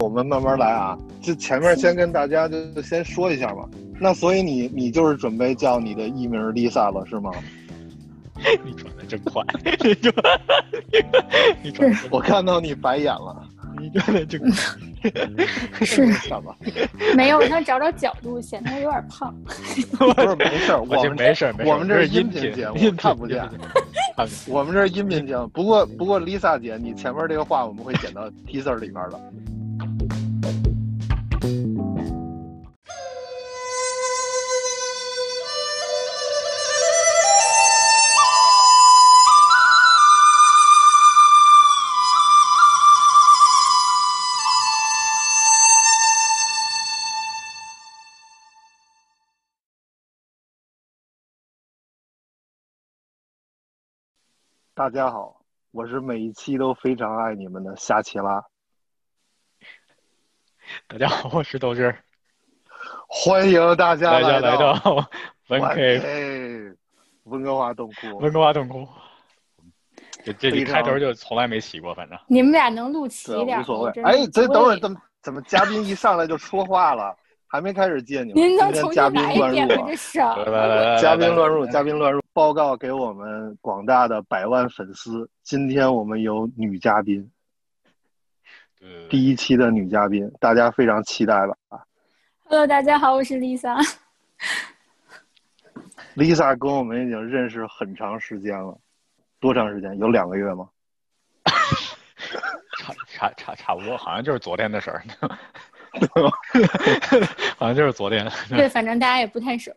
[0.00, 3.68] 我们慢慢来啊，就前面先跟大家就就先说一下吧。
[4.00, 7.30] 那所以你你就是准备叫你的艺名 Lisa 了是吗？
[8.64, 9.42] 你转的真快，
[9.82, 10.14] 你转，
[11.62, 13.44] 你转，我看到你白眼了，
[13.80, 14.50] 你转的真快。
[15.84, 16.54] 是 什么？
[17.16, 19.34] 没有，我想找找角度，显得有点胖。
[19.98, 23.48] 不是没事儿，我们没事儿，没事儿我们这是音频节目，音频看不见。
[24.46, 29.20] 我们这是音频节目，不过不过 Lisa 姐，你前面这个话我们会剪到 teaser 里边的。
[54.78, 55.34] 大家好，
[55.72, 58.40] 我是每一期都非常爱你们的夏奇拉，
[60.86, 61.98] 大家好，我是豆汁儿，
[63.08, 65.10] 欢迎大家大家来到到
[65.48, 66.76] 文 K 哎
[67.24, 68.18] 温哥华洞窟。
[68.18, 68.86] 温哥华洞窟。
[70.22, 77.12] 这这一开头就从来没起过，反正你们俩能录齐对，点，无所谓哎，这等会儿怎么怎么嘉宾一上来就说话了，
[77.50, 78.36] 还没开始接你们。
[78.36, 79.66] 您能重新来一乱入啊，？
[79.66, 82.22] 遍吗这是来来来来，嘉宾乱入，嘉宾乱入。
[82.38, 87.28] 报告给我们广大的百万粉丝，今天我们有女嘉宾，
[89.10, 91.56] 第一期的女嘉宾，大家非常期待吧
[92.44, 93.76] Hello，大家好，我是 Lisa。
[96.14, 98.78] Lisa 跟我们已经认识很长时间了，
[99.40, 99.98] 多长时间？
[99.98, 100.68] 有两个月吗？
[102.78, 105.02] 差差差差不多，好像就是昨天的事儿，
[107.56, 108.26] 好像就是昨天。
[108.50, 109.72] 对，反正大家也不太熟。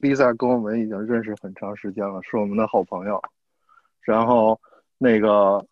[0.00, 3.22] Lisa 跟我们已经认识很长时间了，是我们的好朋友。
[4.02, 4.58] 然后
[4.96, 5.64] 那个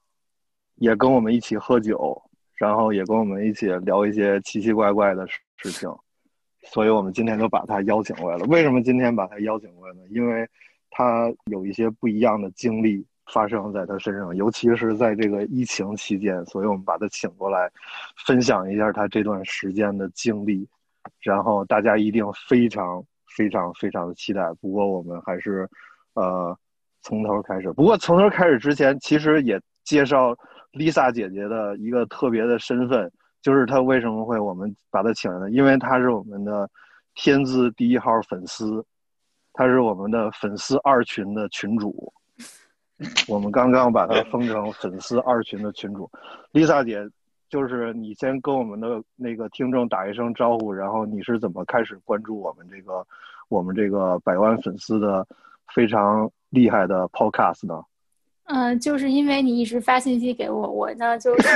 [0.76, 2.20] 也跟我们一起喝酒，
[2.56, 5.90] 然后也跟我们一起聊一些奇奇怪怪的事事情。
[6.64, 8.44] 所以我们今天就把他邀请过来了。
[8.46, 10.02] 为什么今天把他邀请过来呢？
[10.10, 10.48] 因为
[10.90, 17.70] 他有一些不一样的经历发生在他身上，尤其是在这个疫情期间，所以我们把他请过来，
[18.26, 20.68] 分享一下他这段时间的经历。
[21.20, 23.04] 然后大家一定非常
[23.36, 24.52] 非常非常的期待。
[24.60, 25.68] 不过我们还是
[26.14, 26.56] 呃
[27.02, 27.72] 从头开始。
[27.72, 30.36] 不过从头开始之前，其实也介绍
[30.72, 33.10] Lisa 姐姐的一个特别的身份，
[33.40, 35.50] 就是她为什么会我们把她请来呢？
[35.50, 36.68] 因为她是我们的
[37.14, 38.84] 天资第一号粉丝，
[39.52, 42.12] 她是我们的粉丝二群的群主。
[43.28, 46.10] 我们刚刚把它封成粉丝二群的群主
[46.52, 47.06] ，Lisa 姐
[47.48, 53.06] 就是你先跟我们的那个听众打一声招呼，然后你是怎么开始关注我们这个
[53.48, 55.26] 我们这个百万粉丝的
[55.74, 57.82] 非常厉害的 Podcast 呢？
[58.48, 61.48] 嗯、就是因为你一直发信息给我，我呢就是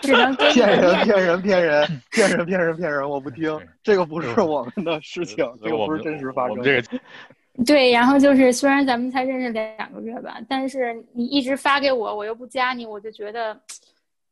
[0.00, 1.04] 只能骗人。
[1.04, 3.08] 骗人骗人骗人骗人骗人！
[3.08, 6.64] 我不听，这个不是我们的事情，这个不是真实发生我们。
[6.64, 6.98] 这个
[7.64, 13.58] 对，然后就是虽然咱们才认识两个月吧，但是你一直发给我，我又不加你，我就觉得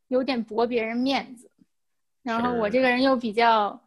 [0.09, 1.51] 有点驳别人面子。
[2.23, 3.81] 然后我这个人又比较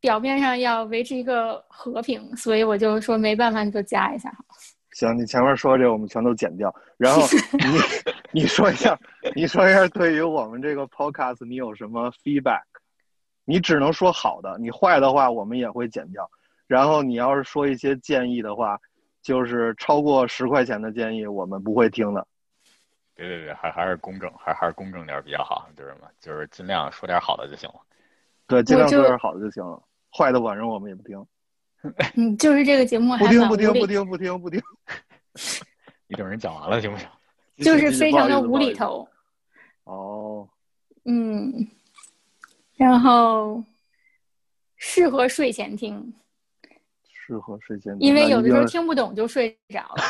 [0.00, 4.44] 表面上要维持一个和平，所以我就说没办法，你就加一下好。
[4.92, 7.22] 行，你前面说这个我们全都剪掉，然后
[8.32, 8.98] 你你说一下，
[9.34, 12.62] 你说一下对于我们这个 Podcast 你有什么 feedback？
[13.44, 16.30] 你只能说好的，你坏的话我们也会剪掉。
[16.66, 18.78] 然后你要是说一些建议的话，
[19.22, 22.26] 就是超过十块钱的建议我们不会听的。
[23.14, 27.76] 对对对，还还是公正，还还是公正点儿比较好，就是嘛，就是尽量说点好的就行了。
[28.46, 29.80] 对，尽量说点好的就行了，
[30.10, 31.24] 坏的反正我们也不听，
[32.16, 34.60] 嗯，就是这个节目还不听不听不听不听不听。
[36.08, 37.08] 你等 人讲完了行不行？
[37.64, 38.74] 就是非常的无厘。
[38.74, 39.08] 头。
[39.84, 40.48] 哦，
[41.04, 41.52] 嗯，
[42.74, 43.62] 然后
[44.76, 46.12] 适合睡前听，
[47.26, 50.02] 适合睡前听，因为有的时候听不懂就睡着了。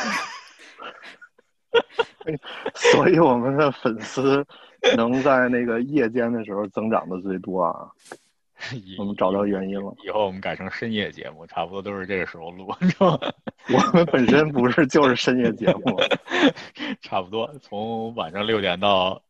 [2.73, 4.45] 所以我们的粉丝
[4.95, 7.89] 能在那个夜间的时候增长的最多啊。
[8.97, 9.93] 我们找到原因了。
[10.03, 12.67] 以后我们改成深夜节目，差不多都是这个时候录？
[13.69, 15.99] 我们本身不是就是深夜节目，
[17.01, 19.21] 差不多从晚上六点到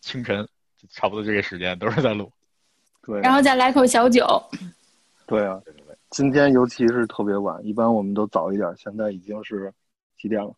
[0.00, 0.46] 清晨，
[0.90, 2.30] 差不多这个时间都是在录。
[3.02, 4.26] 对然后再来口小酒，
[5.26, 5.60] 对啊。
[6.10, 9.72] 今天尤其是特别晚，一般我们都早一点，现在已经是
[10.16, 10.52] 几点了？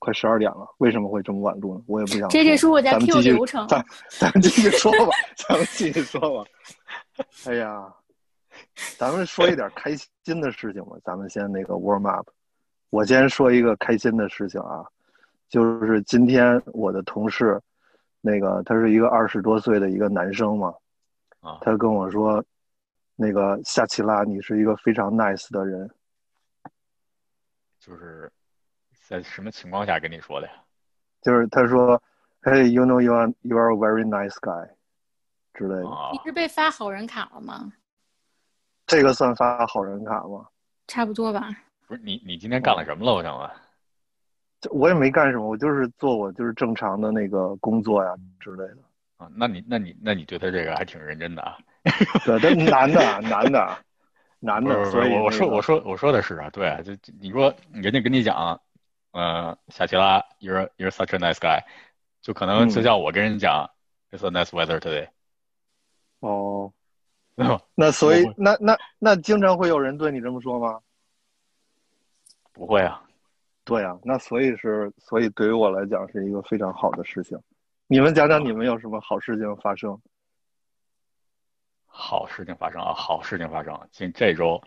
[0.00, 0.66] 快十二点了。
[0.78, 1.82] 为什么会这么晚录呢？
[1.86, 2.28] 我也不想。
[2.28, 3.66] 这这是我在咱们 Q 继续流程。
[3.68, 6.50] 咱咱们继续说吧，咱们继续说吧。
[7.46, 7.92] 哎呀，
[8.96, 10.96] 咱们说一点开心的事情吧。
[11.04, 12.28] 咱们先那个 warm up。
[12.90, 14.84] 我先说一个开心的事情啊，
[15.48, 17.60] 就是今天我的同事
[18.20, 20.72] 那个他是一个二十多岁的一个男生嘛，
[21.40, 22.42] 啊，他跟我说，
[23.20, 25.90] 那个夏奇拉，你是一个非常 nice 的人。
[27.80, 28.30] 就是
[29.08, 30.52] 在什么情况下跟你说的呀？
[31.20, 32.00] 就是他说
[32.42, 34.70] ，Hey, you know you are you are a very nice guy
[35.52, 35.88] 之类的。
[35.88, 37.72] 啊你，是被发好人卡了吗？
[38.86, 40.46] 这个算发好人卡吗？
[40.86, 41.50] 差不多吧。
[41.88, 43.12] 不是你，你今天干了什么了？
[43.14, 43.50] 我想问。
[44.70, 48.78] 我也没干什么，我就是做我就是正常的那个工作呀之类的。
[49.16, 51.58] 啊，那你那你那你对他这个还挺认真的啊。
[52.24, 53.78] 对，但 男的，男的，
[54.40, 58.60] 男的，所以我我说我说我说的是啊，对啊，就就你说人家跟你讲，
[59.12, 61.62] 呃，夏奇拉，you're you're such a nice guy，
[62.20, 63.68] 就可能嗯就像我跟人讲
[64.10, 65.08] ，it's a nice weather today，
[66.20, 66.72] 哦，
[67.74, 70.80] 那所以那那那经常会有人对你这么说吗？
[72.52, 73.02] 不会啊，
[73.64, 77.38] 对啊，那所以是所以对于我来讲是一个非常好的事情。
[77.86, 79.98] 你们讲讲你们有什么好事情发生？
[82.00, 83.76] 好事情发生啊，好事情发生。
[83.90, 84.62] 今这周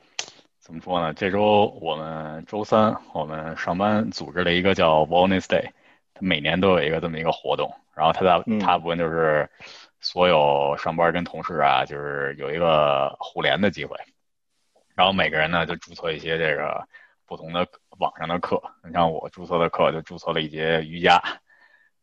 [0.59, 1.13] 怎么说呢？
[1.13, 5.69] 这周我们周三我们上班组织了一个叫 Wellness Day，
[6.13, 8.59] 它每年都有一个这么一个活动，然后它大嗯。
[8.59, 9.49] 大部分就是
[10.01, 13.97] 所有上班跟同事啊，就是有一个互联的机会，
[14.93, 16.85] 然后每个人呢就注册一些这个
[17.25, 17.65] 不同的
[17.97, 21.17] 网上的课，你像我注册的课就注册了一节瑜伽，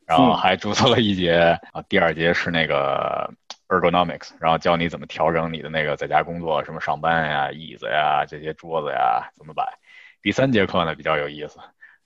[0.07, 3.31] 然后还注册了一节啊，第二节是那个
[3.69, 9.79] ergonomics，然后教你怎么调整你的那个在家工作，什么上班呀、椅子呀、这些桌子呀怎么摆。
[10.23, 11.61] 第三节课呢比较有意思，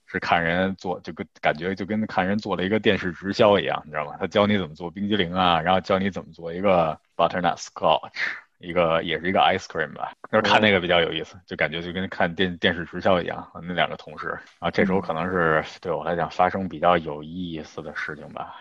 [0.05, 4.15] 是看人做，就跟感觉就跟看人做了一个电视直销一样，你知道吗？
[4.19, 8.11] 他教你怎么做冰激凌啊，然后教你怎么做一个 butternut scotch，
[8.59, 13.49] 一个也是一个 ice cream 吧，就是看那个比较有意思，就感觉就跟看电电视直销一样。
[13.63, 18.55] 那两个同事，啊，这时候可能是对我来讲发生比较有意思的事情吧。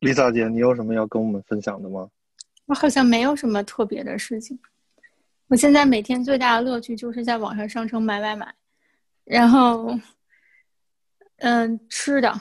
[0.00, 2.08] Lisa 姐，你有什么要跟我们分享的吗？
[2.68, 4.58] 我好像没有什么特别的事情。
[5.48, 8.54] 我现在每天最大的乐趣就是在网上商城买买买，
[9.24, 9.98] 然后，
[11.38, 12.40] 嗯，吃的。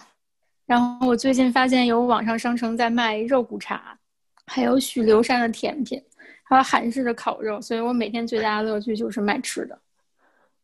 [0.65, 3.97] 然后我最近发现有网上商城在卖肉骨茶，
[4.45, 6.03] 还有许留山的甜品，
[6.43, 9.79] 还有韩式的烤肉，所以我每天最大的乐趣就是卖吃的。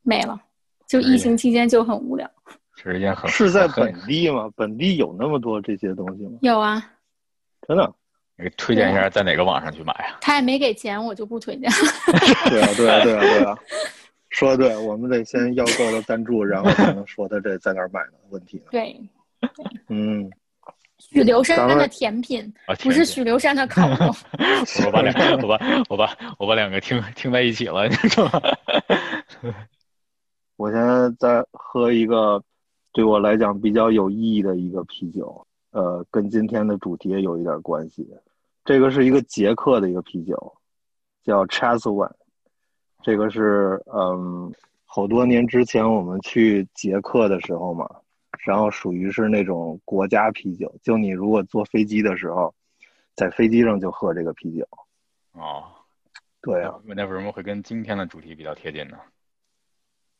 [0.01, 0.37] 没了，
[0.85, 2.29] 就疫情期间就很无聊。
[2.75, 4.51] 这是一件很是在本地吗？
[4.57, 6.37] 本地有那么多这些东西吗？
[6.41, 6.91] 有啊，
[7.65, 7.95] 真的？
[8.37, 10.17] 给推荐一下，在哪个网上去买啊？
[10.21, 11.69] 他也没给钱，我就不推荐。
[12.49, 13.57] 对啊，对啊，对啊，对啊，
[14.29, 18.63] 说的对，我们得先要够了赞助，然后才能说他这在哪儿买的问题呢。
[18.71, 18.99] 对，
[19.89, 20.29] 嗯，
[20.97, 24.15] 许留山的甜品啊，不是许留山的烤肉。
[24.85, 28.41] 我把两我把我把我把两个听听在一起了，你知道吗？
[30.55, 32.41] 我现在在喝一个
[32.93, 38.07] 对我来讲比较有意义的一个啤酒，呃，跟今天的主题也有一点关系。
[38.63, 40.53] 这个是一个捷克的一个啤酒，
[41.23, 42.15] 叫 c h a s o n
[43.01, 44.53] 这个是嗯，
[44.85, 47.89] 好多年之前我们去捷克的时候嘛，
[48.45, 52.53] 然后属于是那种国家啤酒，就你如果坐飞机的时候，
[53.15, 54.65] 在飞机上就喝这个啤酒。
[55.33, 55.63] 哦，
[56.41, 58.97] 对啊，那那为什么会跟今天的主题比较贴近呢？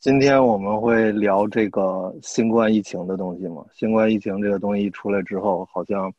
[0.04, 3.66] 今天我们会聊这个新冠疫情的东西嘛？
[3.72, 6.14] 新冠疫情这个东西一出来之后，好像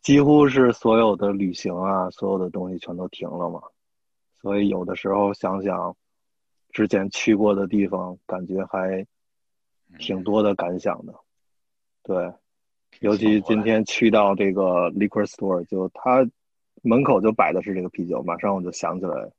[0.00, 3.60] 几乎是所有的旅行啊，所有的东西全都停了嘛。
[4.40, 5.94] 所以有的时候想想
[6.70, 9.06] 之前去过的地方，感觉还
[9.98, 11.12] 挺多的感想的。
[12.04, 12.32] 对，
[13.00, 16.26] 尤其今天去到这个 liquor store，就它
[16.80, 19.30] 门口就摆的是这个啤酒，马上我就想起来，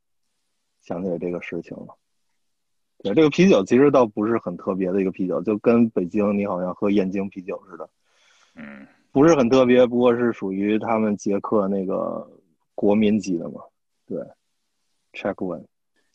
[0.84, 1.98] 想起来这个事情了。
[3.04, 7.90] 对，这个啤酒其实倒不是很特别的一个啤酒，就跟北京你好像喝燕京啤酒似的，
[8.56, 12.30] 嗯，不是很特别，不过是属于他们捷克那个
[12.76, 13.62] 国民级的嘛。
[14.06, 14.18] 对
[15.14, 15.64] ，Check One。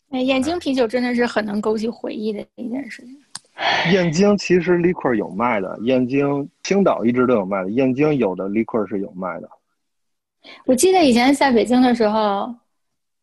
[0.09, 3.17] 哎，燕京啤酒真的是很能勾起回忆的一件事情。
[3.91, 9.49] 燕京其实 liquor 有卖的，燕京青岛一直都有卖的，燕京有的 liquor 是有卖的。
[10.65, 12.53] 我记得以前在北京的时候，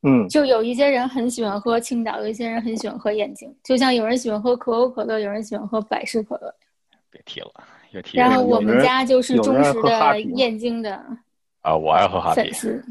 [0.02, 6.52] 嗯，就有一些人很喜欢喝青岛，有一些人很喜欢喝燕京，就像有人喜欢喝可口可乐，有人喜欢喝百事可乐。
[7.10, 7.52] 别提了，
[7.92, 10.94] 又提然后我们家就是忠实的燕京的
[11.60, 12.84] 啊，我爱喝哈啤粉，丝。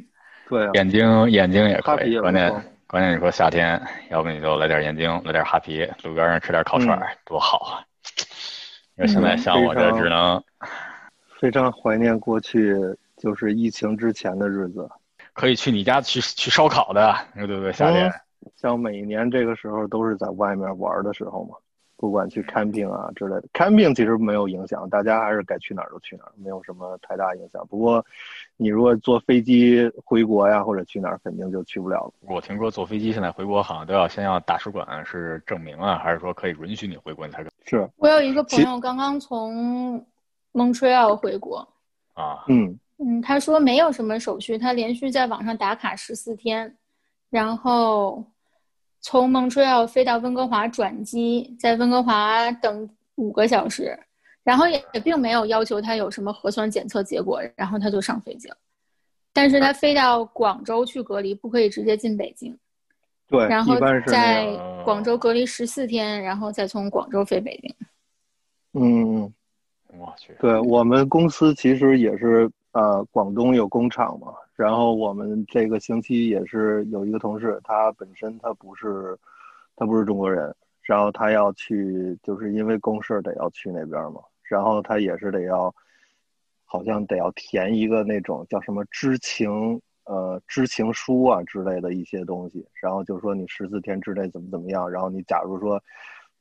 [0.47, 2.53] 对啊，燕京燕京也可以，关键。
[2.87, 7.79] 关键你说夏天，要不你就来点燕京，来点哈啤，路边上吃点烤串儿，多好啊！
[8.97, 10.43] 因为现在嗯像我这只能
[11.39, 12.75] 非常怀念过去
[13.15, 14.89] 就是疫情之前的日子，
[15.33, 17.71] 可以去你家去去烧烤的，对不对？
[17.73, 18.11] 夏天
[18.55, 21.55] 像每一年这个时候都是在外面玩的时候嘛。
[21.97, 27.63] 不管去 camping 啊之类的，camping 其实没有影响，大家还是该去哪儿就去哪儿，没有什么太大影响。
[27.67, 28.03] 不过，
[28.57, 32.11] 你如果坐飞机回国呀，或者去哪儿，肯定就去不了了。
[32.21, 37.69] 我听说坐飞机现在回国好像都要先要大使馆是证明啊，还是说可以允许你回国你才可以？
[37.69, 40.03] 是我有一个朋友刚刚从
[40.53, 41.67] Montreal 回国，
[42.15, 42.45] 啊？
[42.47, 46.77] 嗯嗯，他说没有什么手续，他连续在网上打卡十四天，
[47.29, 48.23] 然后
[49.01, 53.97] 从蒙特利尔飞到温哥华转机，在温哥华等五个小时，
[54.43, 58.57] 然后也也并没有要求他有什么核酸检测结果，然后他就上飞机了。
[59.33, 62.55] 但是他飞到广州去隔离，不可以直接进北京，
[63.27, 64.47] 对，然后在。
[64.83, 67.75] 广州隔离十四天，然后再从广州飞北京。
[68.73, 69.33] 嗯嗯。
[69.95, 79.17] 我去，对我们公司其实也是呃，广东有工厂嘛，然后我们这个星期也是有一个同事，他本身他不是
[79.75, 85.73] 他不是中国人，然后他要去，就是因为公事得要去那边嘛，然后他也是得要，
[86.63, 95.77] 好像得要填一个那种叫什么知情呃知情书啊之类的一些东西，然后就说你十四天之内怎么怎么样，然后你假如说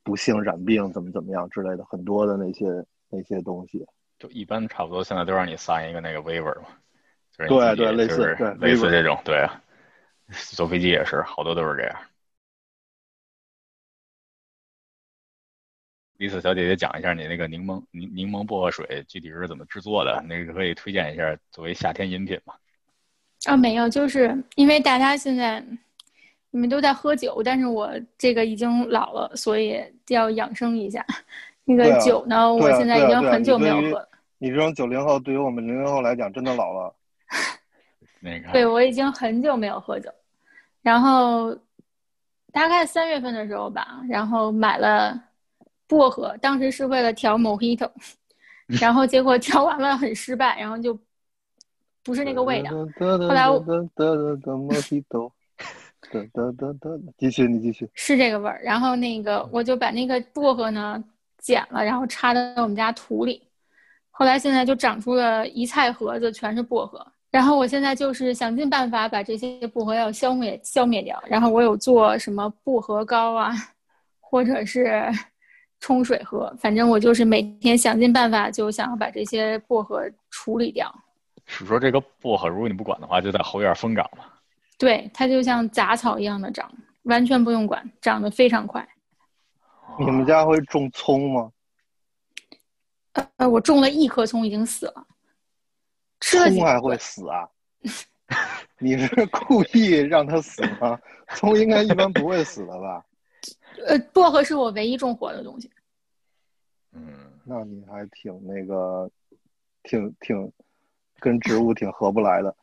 [0.04, 3.84] 不幸染病怎么怎么样之类的很多的那些那些东西。
[4.20, 6.68] 就一般差不多现在都让你 sign 一个那个 waiver 嘛，
[7.36, 9.60] 就是对对类似对类似这种，对啊，
[10.54, 11.96] 坐飞机也是，好多都是这样。
[16.18, 22.52] 丽丝小姐姐讲一下你那个柠檬柠柠檬薄荷水具体是怎么制作的，那个可以推荐一下作为夏天饮品吗？
[23.46, 25.64] 啊，没有，就是因为大家现在
[26.50, 31.02] 你们都在喝酒，但是我这个已经老了，所以要养生一下。
[31.64, 34.09] 那个酒呢，我现在已经很久没有喝了。
[34.42, 36.94] 你这种九零后，对于我们零零后来讲，真的老了。
[38.20, 40.10] 那个对，我已经很久没有喝酒，
[40.80, 41.54] 然后
[42.50, 45.22] 大概三月份的时候吧，然后买了
[45.86, 47.90] 薄荷，当时是为了调 Mojito，
[48.80, 50.98] 然后结果调完了很失败，然后就
[52.02, 52.70] 不是那个味道。
[52.98, 53.76] 后来我哒
[56.32, 57.86] 哒哒哒，继续你继续。
[57.92, 58.58] 是这个味儿。
[58.64, 61.02] 然后那个我就把那个薄荷呢
[61.36, 63.42] 剪了，然后插到我们家土里。
[64.20, 67.04] 后来现在就长出了一菜盒子，全是薄荷。
[67.30, 71.18] 然后我现在就是想尽办法把这些薄荷要消灭消灭掉。
[71.26, 73.50] 然后我有做什么薄荷膏啊，
[74.20, 75.10] 或者是
[75.78, 80.94] 冲水喝，反正我就是每天想尽办法，就想要把这些薄荷处理掉。
[81.46, 84.24] 是说这个薄荷，如果你不管的话，就在后院疯长嘛？
[84.76, 86.70] 对，它就像杂草一样的长，
[87.04, 88.86] 完全不用管，长得非常快。
[89.98, 91.50] 你们家会种葱吗？
[93.12, 95.06] 呃，我种了一棵葱，已经死了。
[96.20, 97.48] 吃了葱还会死啊？
[98.78, 100.98] 你是故意让它死吗？
[101.34, 103.04] 葱应该一般不会死的吧？
[103.86, 105.70] 呃，薄荷是我唯一种活的东西。
[106.92, 109.10] 嗯，那你还挺那个，
[109.82, 110.52] 挺挺
[111.18, 112.54] 跟植物挺合不来的。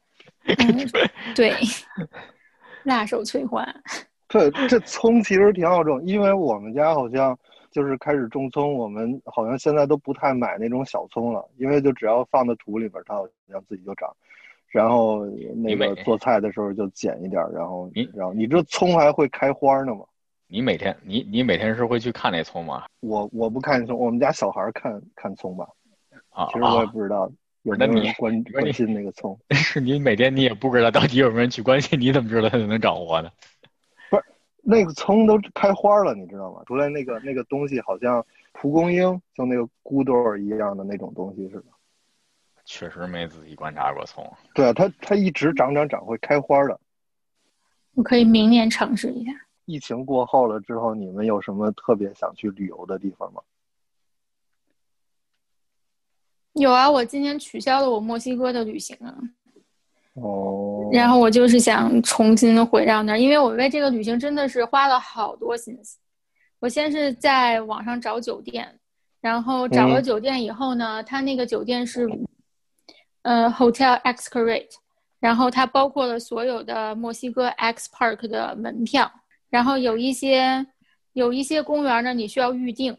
[0.45, 0.89] 嗯，
[1.35, 1.55] 对，
[2.83, 3.65] 辣手摧花。
[4.29, 7.37] 这，这葱其实挺好种，因为我们家好像
[7.71, 14.09] 就是开始种葱，我们好像现在都不太买那种小葱了，因为就只要放到土里边，它好像自己就长。
[14.69, 20.01] 然后那个做菜的时候就剪一点儿，然后你然后你这葱还会开花呢吗？
[20.49, 22.83] 你每天你你每天是会去看那葱吗？
[23.01, 25.67] 我我不看葱，我们家小孩儿看看葱吧。
[26.29, 27.29] 啊其实我也啊，不知道
[27.63, 29.37] 有那你没有人关关心那个葱。
[29.51, 33.29] 是 你每天你也不知道到底有没有人去关心，你怎么知道它就能长活呢？
[34.69, 36.61] 那个葱都开花了，你知道吗？
[36.65, 41.67] 出来那个那个东西好像蒲公英，像那个骨朵儿一样的那种东西似的。
[42.65, 44.29] 确实没仔细观察过葱。
[44.53, 46.77] 对啊，它它一直长长长会开花的。
[47.93, 49.31] 我可以明年尝试一下。
[49.63, 53.41] 疫情过后了之后，你们有什么特别想去旅游的地方吗？
[56.51, 59.17] 有啊，我今年取消了我墨西哥的旅行啊，
[60.21, 65.99] 哦，然后我就是想重新回到那儿，因为我为这个旅行真的是花了好多心思。
[66.59, 68.79] 我先是在网上找酒店，
[69.21, 70.03] 然后找了嗯。
[70.03, 72.09] 酒店以后呢，它那个酒店是
[73.21, 74.69] 呃 Hotel Xcaret，
[75.19, 79.11] 然后它包括了所有的墨西哥 X Park 的门票，
[79.51, 80.65] 然后有一些
[81.13, 82.97] 有一些公园呢你需要预定，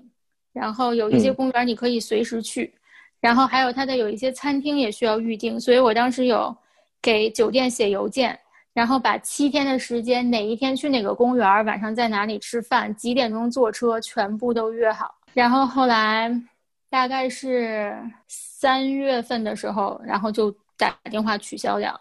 [0.52, 1.34] 然后有一些嗯。
[1.34, 2.72] 公园你可以随时去，
[3.20, 6.56] 然后还有它的有一些餐厅也需要预定，所以我当时有
[7.00, 8.38] 给酒店写邮件，
[8.72, 15.14] 然后把七天的时间，哪一天去哪个公园，晚上在哪里吃饭，几点钟坐车，全部都约好。
[15.34, 16.30] 然后后来
[16.90, 22.00] 大概是三月份的时候，然后就打电话取消掉了。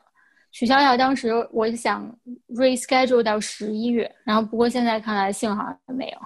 [0.51, 2.12] 取消掉，当时我想
[2.56, 6.18] reschedule 到十一月，然后不过现在看来幸好没有。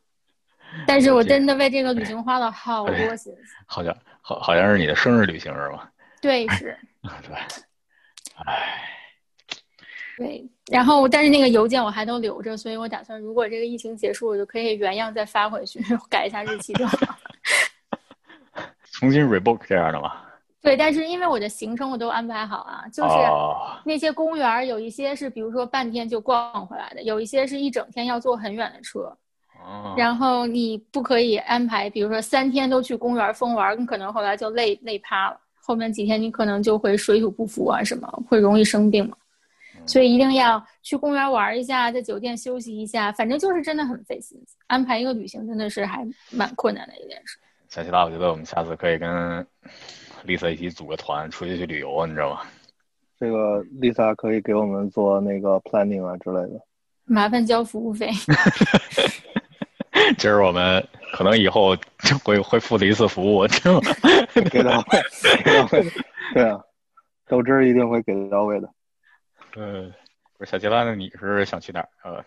[0.86, 3.54] 但是我真的为这个旅行花了好多心思。
[3.66, 5.88] 好像好好像是你的生日旅行是吗？
[6.20, 6.76] 对，是。
[7.02, 7.36] 对，
[8.44, 8.82] 唉。
[10.18, 15.78] 对，然后但是那个邮件我还都留着，所以我打算如果这个疫情结束，我就可以原样再发回去，
[16.08, 16.96] 改一下日期就好。
[18.92, 20.22] 重新 rebook 这样的吗？
[20.62, 23.14] 对，但是因为我的行程我都安排好啊，就是
[23.84, 29.00] 那些公园有一些是，比如说半天就逛回来的，有一些是一整天要坐很远的车。
[29.62, 29.94] 哦。
[29.98, 39.16] 然后你不可以安排，比如说三天都去公园疯玩，你可能后来就累累趴了，后面几天你可能就会水土不服啊，什么会容易生病嘛。
[39.84, 44.56] 所以一定要去公园玩一下，在酒店休息一下，反正就是真的很费心思。
[44.68, 47.36] 安排一个旅行真的是还蛮困难的一件事。
[47.68, 49.44] 小希拉，我觉得我们下次可以跟
[50.24, 52.42] Lisa 一起组个团出去去旅游，你知道吗？
[53.18, 56.60] 这个 Lisa 可以给我们做那个 planning 啊之类的。
[57.04, 58.10] 麻烦交服务费。
[60.18, 61.76] 这是我们可能以后
[62.24, 63.46] 会会付的一次服务？
[64.50, 65.84] 给到位，给到位。
[66.34, 66.60] 对啊，
[67.26, 68.68] 豆汁儿一定会给到位的。
[69.54, 69.90] 呃，
[70.36, 71.88] 不是小杰拉，那你是想去哪儿？
[72.04, 72.24] 呃，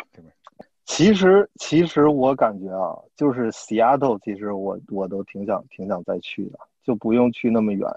[0.85, 7.87] 其实其实我感觉啊，就是西雅图，其实我我都挺想挺想再去的，就不用去那么远。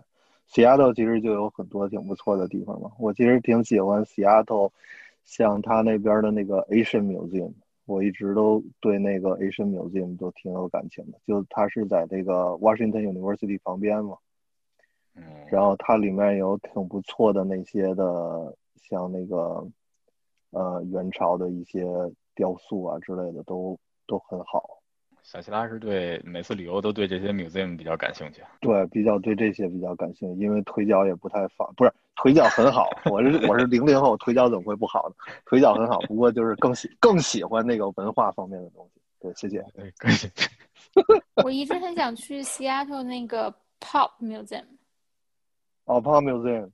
[0.49, 2.91] 西雅图其实就有很多挺不错的地方嘛。
[2.99, 4.71] 我其实挺喜欢西雅图，
[5.25, 7.53] 像他那边的那个 Asian Museum，
[7.93, 11.19] 我一直都对那个 Asian Museum 都挺有感情的。
[11.27, 14.17] 就它是在这个 Washington University 旁边嘛，
[15.15, 18.57] 嗯，然后它里面有挺不错的那些的。
[18.85, 19.67] 像那个，
[20.51, 21.87] 呃，元朝的一些
[22.35, 24.82] 雕塑啊之类的，都都很好。
[25.33, 28.43] 小希拉是对每次旅游都对这些 museum 比较感兴趣。
[28.61, 32.91] 对，比较对这些比较感兴趣，因为腿脚也不太方，不是腿脚很好。
[33.07, 35.15] 我是我是零零后，腿脚怎么会不好呢？
[35.47, 39.01] 腿脚很好，不过就是更喜更喜欢那个文化方面的东西。
[39.21, 39.65] 对，谢谢。
[39.75, 40.29] 对，更喜。
[41.43, 44.67] 我一直很想去西雅图那个 Pop Museum。
[45.87, 46.69] 哦，Pop Museum，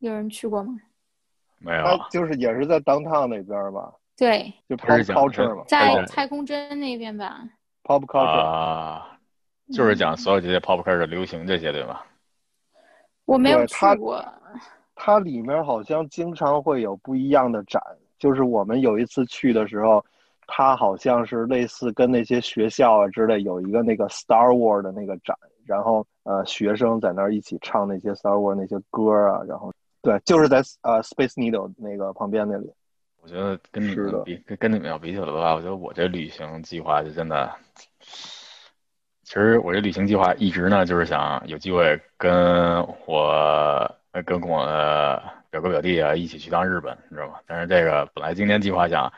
[0.00, 0.74] 有人去过吗？
[1.60, 3.90] 没有，就是也是在 downtown 那边吧？
[4.16, 7.42] 对，就 pop culture 嘛，在太空针那边吧。
[7.82, 9.18] pop culture 啊，
[9.72, 12.00] 就是讲所有这些 pop culture 流行这些，对吗？
[13.24, 14.24] 我没有去过。
[14.94, 17.82] 它里面好像经常会有不一样的展，
[18.18, 20.04] 就是我们有一次去的时候，
[20.46, 29.72] 它好像是类似跟那些学校啊之类有一个那个 Star War 的那个展，然后呃学生在那儿一起唱那些 Star War 那些歌啊，然后。
[30.02, 32.70] 对，就是在呃 Space Needle 那个旁边那里。
[33.24, 37.50] 我觉得跟你们比，跟你们要比起来的话，我觉得我这旅行计划就真的，
[39.22, 43.90] 其实我这旅行计划一直呢就是想有机会跟我
[44.26, 47.40] 跟我的表哥表弟啊一起去趟日本，你知道吗？
[47.46, 49.10] 但是这个本来今天计划想，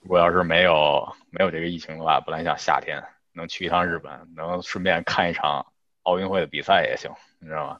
[0.00, 3.00] 如果要是没有没有这个疫情的话，本来想夏天
[3.32, 5.64] 能去一趟日本，能顺便看一场
[6.02, 7.78] 奥运会的比赛也行，你知道吗？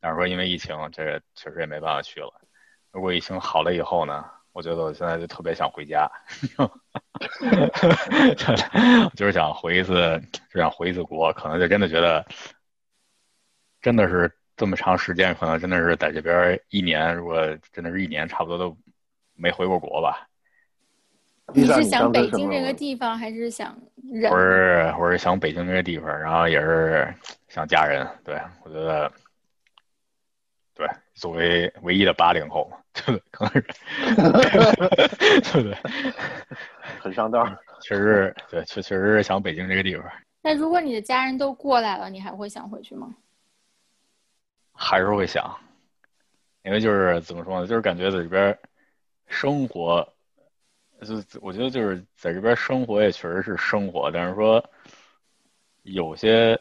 [0.00, 2.34] 但是说因为疫情，这个确实也没办法去了。
[2.90, 6.10] 如果疫情好了以后呢，我觉得我现在就特别想回家，
[9.14, 10.20] 就是想回一次，
[10.52, 12.26] 就想回一次国，可能就真的觉得，
[13.80, 17.36] 真的是这么长时间，可能真的是在这边一年，如果
[17.72, 18.76] 真的是一年，差不多都
[19.34, 20.26] 没回过国吧。
[21.54, 23.78] 你是想北京这个地方，还是想
[24.10, 24.32] 人？
[24.32, 27.14] 我是我是想北京这个地方，然后也是
[27.48, 28.06] 想家人。
[28.24, 29.10] 对我觉得。
[30.74, 32.70] 对，作为唯一的八零后，
[33.06, 33.66] 对，可能是，
[35.52, 35.76] 对对，
[37.00, 37.46] 很上道。
[37.80, 40.04] 确实，对，确确实是想北京这个地方。
[40.42, 43.14] 那如果你的家人都过来了，你还会想回去吗？
[44.72, 45.56] 还是会想，
[46.62, 48.58] 因为就是怎么说呢，就是感觉在这边
[49.26, 50.06] 生活，
[51.02, 54.64] 就我觉得就是在这边生活也确实是生活，但是说
[55.82, 56.60] 有些。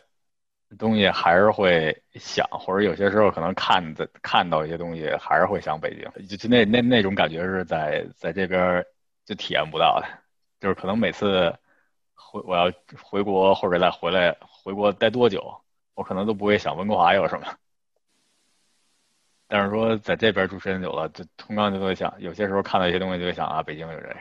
[0.77, 6.27] 东西还是会想，或者有些时候可能看的看到一些东西，还是会想北京。
[6.27, 8.85] 就就那那那种感觉是在在这边
[9.25, 10.07] 就体验不到的。
[10.59, 11.55] 就是可能每次
[12.15, 15.55] 回我要回国或者再回来回国待多久，
[15.93, 17.47] 我可能都不会想温哥华有什么。
[19.47, 24.17] 但是说在这边住时间久了，就通常就会想，有些时候看到一些东西就会想啊，北京有这样，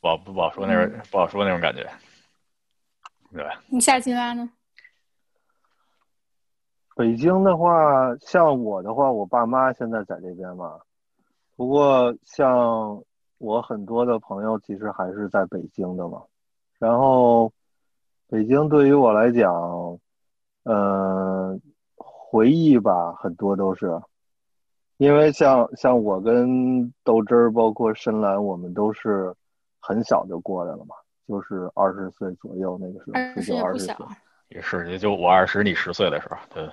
[0.00, 1.90] 不好不好说那种不好说那种感觉，
[3.32, 4.48] 对吧你下期拉呢？
[6.94, 10.78] 北京的话，像我的话，我爸妈现在在这边嘛。
[11.56, 13.02] 不过像
[13.38, 16.22] 我很多的朋友，其实还是在北京的嘛。
[16.78, 17.52] 然后，
[18.28, 19.98] 北京对于我来讲，
[20.64, 21.60] 嗯，
[21.96, 24.00] 回忆吧，很多都是，
[24.96, 29.34] 因为像像我跟豆汁儿，包括深蓝，我们都是
[29.80, 30.94] 很小就过来了嘛。
[31.26, 33.94] 就是二十岁左右那个时候，十九二十岁
[34.54, 36.66] 也是，也就我二十，你十岁的时候，对，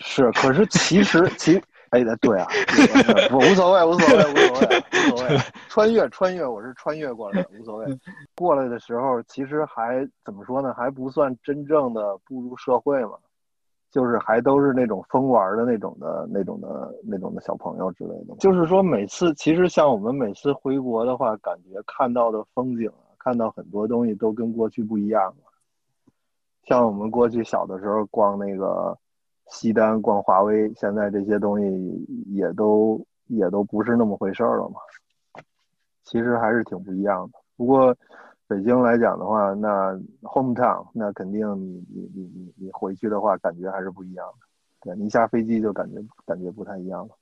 [0.00, 5.38] 是，可是其实其哎，对啊，对无所谓，无所谓，无所谓，无所谓。
[5.68, 7.86] 穿越，穿越，我是穿越过来的，无所谓。
[8.34, 10.72] 过来的时候，其实还怎么说呢？
[10.74, 13.12] 还不算真正的步入社会嘛，
[13.90, 18.34] 就是还都是那种疯玩的那种的、那种的、那种的小朋友之类的。
[18.38, 25.47] 就是说，每次其实像我们每次回国的话，感觉看到的风景啊，看到很多东西都跟过去不一样了。
[26.68, 28.96] 像我们过去小的时候逛那个
[29.46, 34.78] 西单、逛华为，现在这些东西也都也都不是那么回事儿了嘛。
[36.04, 37.38] 其实还是挺不一样的。
[37.56, 37.96] 不过
[38.46, 44.46] 北京来讲的话，那 hometown 那肯定你你你你你回去的话，感觉还是不一样的。
[44.80, 47.16] 对你一下飞机就感觉感觉不太一样了。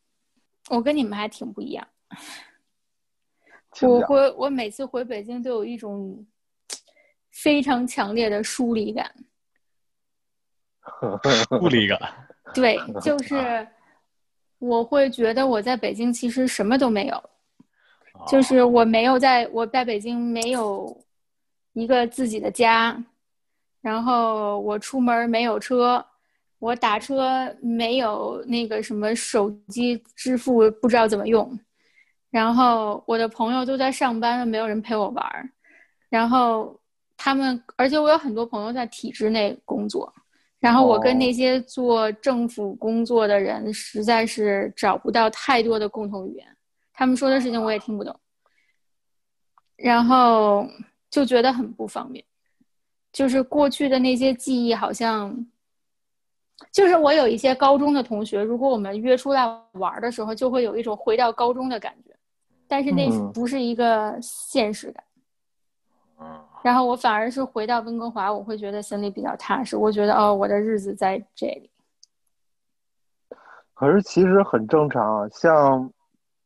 [0.71, 1.87] 我跟你们还挺不一样。
[3.83, 6.27] 我回我每次回北京都有一种
[7.31, 9.11] 非常强烈的疏离感。
[11.49, 11.99] 疏离感。
[12.55, 13.67] 对，就是
[14.59, 17.23] 我会觉得我在北京其实什么都没有，
[18.27, 21.05] 就是我没有在我在北京没有
[21.75, 22.97] 一个自己的家，
[23.83, 26.03] 然后我出门没有车，
[26.59, 31.59] 我打车没有那个什么手机支付不知道怎么用，
[32.31, 35.51] 然后我的朋友都在上班，没有人陪我玩儿，
[36.09, 36.81] 然后
[37.17, 40.11] 他们，而且我有很多朋友在体制内工作。
[40.67, 46.45] 然后我跟那些做政府工作的人实在是找不到太多的共同语言，
[46.93, 48.19] 他们说的事情我也听不懂，
[49.77, 50.69] 然后
[51.09, 52.25] 就觉得很不方便。
[53.13, 55.47] 就是过去的那些记忆，好像
[56.73, 62.11] 就是我有一些高中的同学，如果我们约出来玩的时候，就会有一种回到高中的感觉，
[62.67, 65.05] 但是那嗯不是一个现实感。
[66.21, 69.77] 嗯，然后我反而是回到温哥华，我会觉得心里比较踏实。
[69.77, 71.71] 我觉得哦，我的日子在这里。
[73.75, 75.93] 可是其实很正常啊，像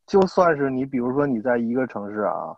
[0.05, 2.55] 就算是你，比如说你在一个城市啊，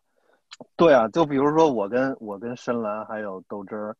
[0.76, 3.96] 对啊，就比如说我跟我跟深蓝还有豆汁儿，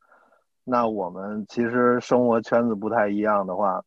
[0.64, 3.84] 那我们其实生活圈子不太一样的话，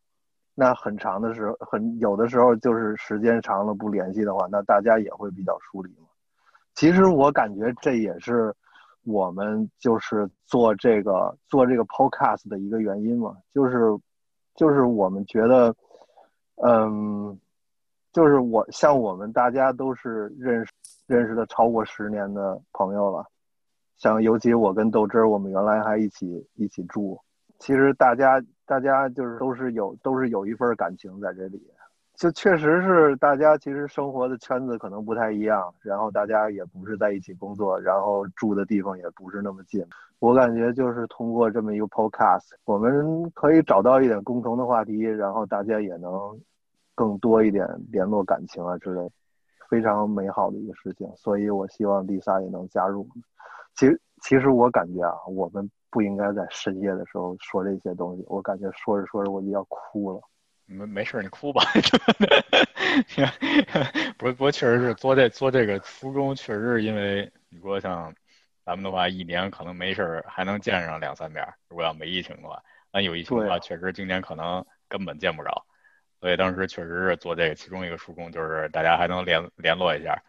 [0.55, 6.07] 那很长的时候，很有的时候就是时间长了不联系的话，那大家也会比较疏离嘛。
[6.75, 8.55] 其实我感觉这也是
[9.07, 13.99] 我们就是做这个做这个 podcast 的一个原因嘛，就是
[14.55, 15.75] 就是我们觉得。
[16.65, 17.39] 嗯，
[18.15, 20.73] 就是我像我们大家都是认识
[21.07, 23.27] 认识的超过十年的朋友了，
[23.99, 27.21] 像尤其我跟豆汁儿，我们原来还一起一起住。
[27.59, 31.63] 其实大家大家就是都是有都是有一份感情在这里，
[32.17, 39.85] 就确实是大家其实生活的圈子可能不太一样，然后大家也不是在一起工作，然后住的地方也不是那么近。
[40.19, 46.11] 我感觉就是通过这么一个 podcast，我们可以找到一点共同的话题，然后大家也能
[46.95, 49.11] 更多一点联络感情啊之类，
[49.69, 51.07] 非常美好的一个事情。
[51.17, 53.07] 所以我希望 Lisa 也能加入。
[53.75, 58.25] 其实，其实我感觉啊，我们不应该在深夜的时候说这些东西。
[58.27, 60.21] 我感觉说着说着我就要哭了。
[60.67, 61.63] 没没事，你哭吧。
[64.19, 68.13] 不不过确实是做这做这个初衷，确实是因为你说像
[68.65, 71.47] 咱们的话，一年可能没事儿还能见上两三面。
[71.69, 72.61] 如果要没疫情的话，
[72.93, 75.65] 那有疫情的话，啊确实今年可能根本见不着。
[76.21, 80.21] 所以当时确实是做这个其中一个初衷，就是大家还能联联络一下。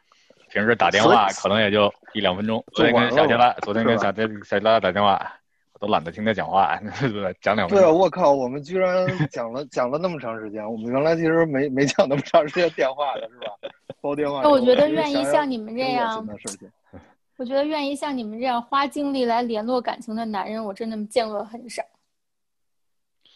[0.50, 2.63] 平时打电话可能也就一两分钟。
[2.73, 5.39] 昨天跟小杰拉，昨天跟小杰小杰拉打电话，
[5.80, 6.80] 我都懒得听他讲话，
[7.40, 8.00] 讲两分对啊，钟。
[8.00, 13.70] 我靠，我们居然讲了讲了那么长时间，我们原来其实没没讲那么长时间电话的是吧？
[14.02, 14.42] 煲电话。
[14.42, 16.28] 那我觉得愿意像你们这样。
[17.38, 21.84] 我觉得愿意像你们这样花精力来联络感情的男人，我真的见过很少。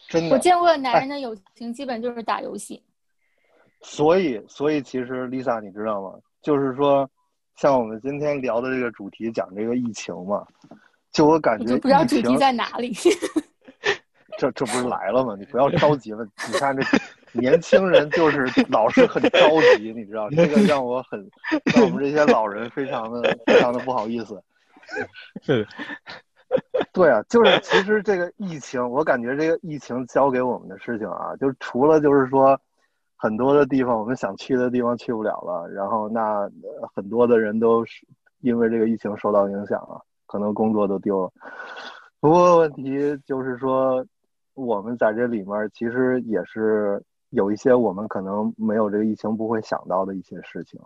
[0.10, 2.82] 真的，我见过的男人的友情基本就是打游戏。
[3.82, 6.18] 所以，所以其实 Lisa，你知道吗？
[6.42, 7.08] 就是说，
[7.56, 10.44] 像我们今天聊的这个主题，讲这个疫情嘛，
[11.12, 12.94] 就我感觉我不知道主题在哪里。
[14.38, 15.36] 这这不是来了吗？
[15.38, 16.26] 你不要着急了。
[16.48, 16.82] 你看这
[17.34, 21.30] 年轻人就是老是很着急，你知道这个让我很
[21.66, 24.42] 让我们这些老人非常的非常的不好意思。
[25.42, 25.68] 是，
[26.92, 32.60] 对啊，就是其实这个疫情，我感觉这个疫情教给我们的事情啊，就除了就是说
[33.16, 36.50] 很多的地方我们想去的地方去不了了，然后那
[36.96, 38.08] 很多的人都是
[38.40, 41.32] 因为这个疫情受到影响了，可能工作都丢了。
[42.22, 44.06] 不过问题就是说，
[44.54, 50.80] 我们在这里面其实也是有一些我们可能没有这个疫情不会想到的一些事情。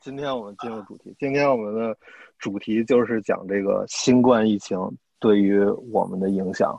[0.00, 1.14] 今天我们进入主题。
[1.16, 1.96] 今天我们的
[2.38, 4.76] 主题就是讲这个新冠疫情
[5.20, 6.76] 对于我们的影响。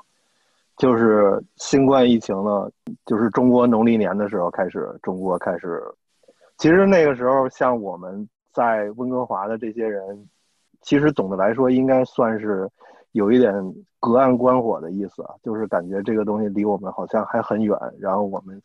[0.76, 2.70] 就是新冠疫情呢，
[3.06, 5.82] 就是中国农历年的时候开始，中国开始。
[6.60, 10.30] 其实那个时候，像我们在温哥华的这些人，
[10.82, 12.70] 其实总的来说应该算是
[13.14, 13.52] 有一点
[14.00, 17.76] 隔岸观火的意思啊，就是感觉这个东西离我们好像还很远。
[17.98, 18.62] 然后我们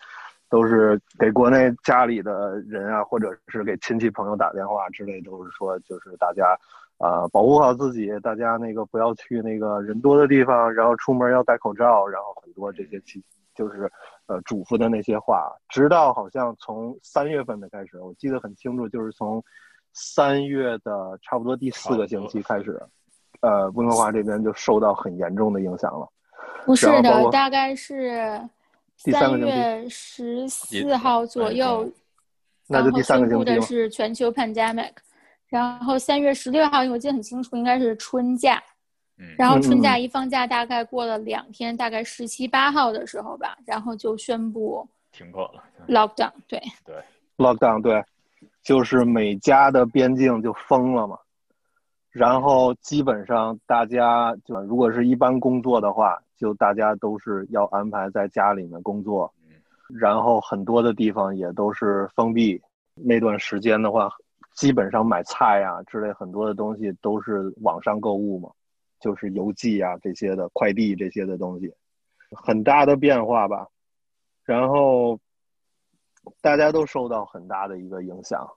[0.50, 6.44] 都是给国内家里的人啊，或者是给亲戚朋友打电话之类，都是说就是大家。
[6.98, 13.20] 啊，保护好自己，大家那个不要去那个人多的地方，然后出门要戴口罩，然后很多这些其
[13.54, 13.90] 就是
[14.26, 19.42] 呃嘱咐的那些话，直到好像从三月份的开始，我记得很清楚，就是从
[19.92, 22.80] 三月的差不多第四个星期开始，
[23.40, 26.08] 呃，温哥华这边就受到很严重的影响了。
[26.64, 28.40] 不是的，大概是
[28.96, 31.88] 三月十四号左右，
[32.68, 34.92] 那就第三个星期的是全球 pandemic。
[35.46, 38.60] 然后三月十六号，因为我记得很清楚，应该是春假。
[39.38, 46.33] 然后春假一放假，大概过了两天，大概十七八号的时候吧，然后就宣布停课了，lockdown。
[46.48, 46.96] 对对
[47.37, 48.03] ，lockdown 对，
[48.62, 51.18] 就是每家的边境就封了嘛。
[52.11, 59.33] 然后基本上大家就如果是一般工作的话，就大家都是要安排在家里面工作。
[59.88, 62.61] 然后很多的地方也都是封闭。
[62.94, 64.11] 那段时间的话。
[64.55, 68.48] 基本上买菜呀之类很多的东西都是网上购物嘛，
[69.04, 71.70] 就是邮寄啊这些的快递这些的东西，
[72.30, 73.68] 很大的变化吧。
[74.44, 75.20] 然后
[76.40, 78.48] 大家都受到很大的一个影响。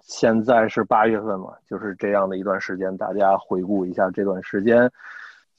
[0.00, 4.92] 现在是八月份嘛，就是这样的一段时间，大家回顾一下这段时间。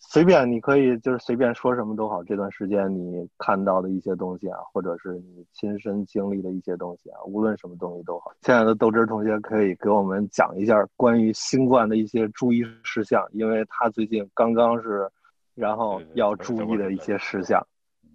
[0.05, 8.31] 随便你可以就是随便说什么都好，这段时间你看到的一些东西啊，或者是你亲身经历的一些东西啊，无论什么东西都好。
[8.41, 15.09] 亲爱的豆汁同学可以给我们讲一下关于新冠的一些注意事项，因为他最近刚刚是，
[15.55, 17.65] 然后要注意的一些事项，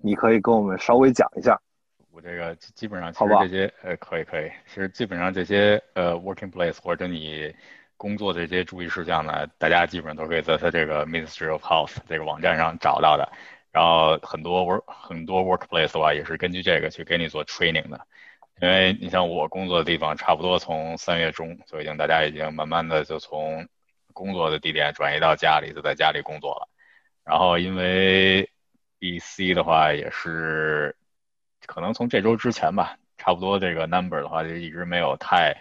[0.00, 1.58] 你可以跟我们稍微讲一下。
[2.12, 7.52] 我这个基本上其实这些呃可以可以，其实基本上这些呃 working place 或者你。
[7.98, 13.30] 工作的这些注意事项呢，大家基本上都可以在他这个 Ministry of Health 这个网站上找到的。
[13.72, 18.00] 然后很多 work 很多 workplace 的话，也是根据这个去给你做 training 的。
[18.60, 23.68] 因为你像我工作的地方，差不多从三月中就已经大家已经慢慢的就从
[24.14, 26.68] 工作的地点转移到家里，就在家里工作了。
[27.24, 28.48] 然后因为
[29.00, 30.96] BC 的话也是
[31.66, 35.56] 可能从这周之前吧，差不多这个 number 的话就一直没有太。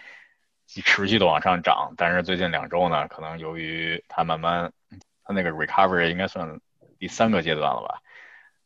[0.68, 4.70] 持续的往上涨，但是最近两周呢，可能由于它慢慢，
[5.24, 6.60] 它那个 recovery 应该算
[6.98, 7.98] 第三个阶段了吧，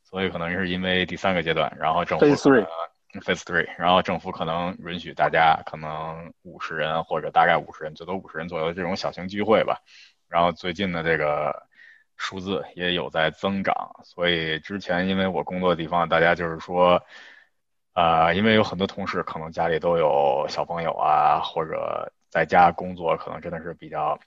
[0.03, 2.67] 所以可能是因为第三个阶段，然后政府 phase three
[3.21, 9.79] phase three，然后政府可能允许大家可能五十人或者大概五十人，最多五十人左右的这种小型聚会吧，
[10.29, 11.67] 然后最近的这个
[12.17, 17.01] 数字也有在增长，所以之前因为我工作的地方，大家就是说。
[17.95, 24.19] 呃，因为有很多同事可能家里都有小朋友啊，或者在家工作可能真的是比较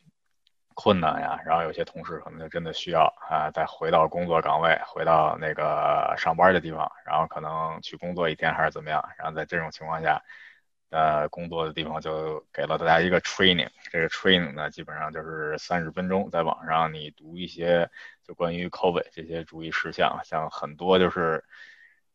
[0.75, 1.39] 困难呀。
[1.43, 9.03] 然后有些同事可能就真的需要啊，再回到工作岗位，回到那个上班的地方，然后可能去工作一天还是怎么样。
[9.17, 10.21] 然后在这种情况下，
[10.91, 13.69] 呃，工作的地方就给了大家一个 training。
[13.91, 17.89] 这个 training 呢，基本上就是三十分钟，在网上你读一些
[18.23, 21.43] 就关于 COVID 这些注意事项，像很多就是。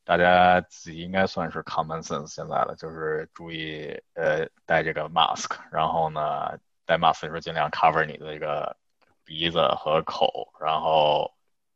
[0.05, 8.77] 大家自己应该算是 common sense 现在了，就是注意呃戴这个 mask，然后呢戴 mask 的时候尽量 cover 你的这个
[9.25, 11.33] 鼻子和口，然后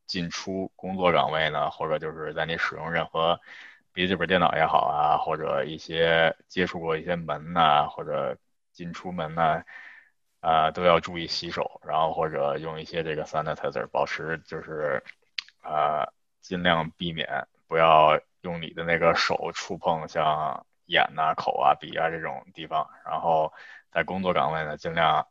[0.06, 3.40] 进出工作岗位呢，或者就是在你使用任何
[3.92, 8.36] 笔记本电脑也好啊，或者一些接触过一些门呐，或者
[8.72, 9.62] 进出门呐，
[10.40, 15.04] 啊都要注意洗手，然后或者用一些这个 sanitizer，保持就是
[15.60, 16.08] 啊
[16.40, 17.46] 尽量避免。
[17.66, 22.86] 不要用你的那个手触碰像眼呐、口啊、鼻啊这种地方。
[23.04, 23.52] 然后
[23.90, 25.26] 在工作岗位呢，尽量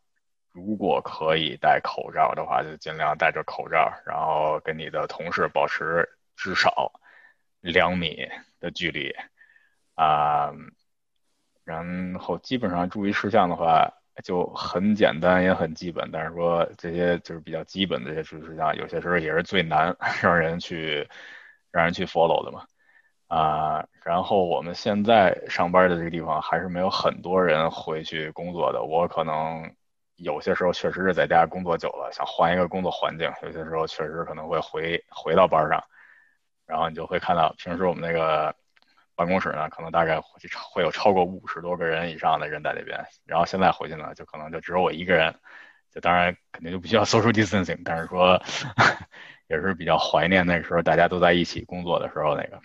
[0.51, 3.91] 如果可以戴口罩的话，就尽量戴着口罩。
[4.05, 6.91] 然后跟你的同事保持至少
[7.61, 8.27] 两米
[8.59, 9.13] 的距离
[9.95, 10.51] 啊。
[11.63, 13.89] 然后基本上注意事项的话
[14.23, 21.07] 就很简单也很基本，但是说这些就是比较基本的这些注意事项，有些时候也是最难 让人去。
[21.73, 22.65] 让人去 follow 的嘛，
[23.27, 28.83] 啊，然后我们现在上班的这个地方还是没有很多人回去工作的。
[28.83, 29.73] 我可能
[30.17, 35.83] 有些时候确实是在家工作久了，想换一个工作环境，有些时候确实可能会回回到班上。
[36.67, 38.55] 然后你就会看到，平时我们那个
[39.15, 40.21] 办公室呢，可能大概
[40.71, 43.03] 会有超过五十多个人以上的人在那边。
[43.25, 45.33] 然后现在回去呢，就可能就只有我一个人。
[45.91, 48.41] 就当然肯定就不需要 social distancing，但是说
[49.47, 52.59] 也是比较怀念那时候大家都在一起工作的时候那个。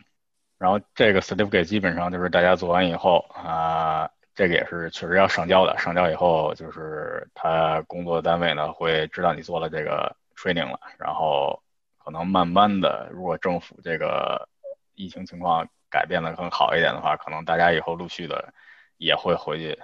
[0.59, 5.77] 然后这个 certificate 基本上就是大家做完以后啊，这个也是确实要上交的。
[5.79, 11.63] 上交以后就是他工作单位呢会知道你做了这个 training 了，然后
[11.97, 14.49] 可能慢慢的，如果政府这个
[14.95, 18.53] 疫情情况改变的更好一点的话，可能大家以后陆续的
[18.97, 19.79] 也会回去。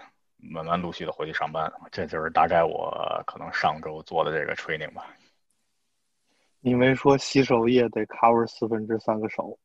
[0.46, 5.06] 慢慢陆续的回去上班，这就是大概我可能上周做的这个 training 吧。
[6.66, 9.58] 你没说洗手液得 cover 四分之三个手？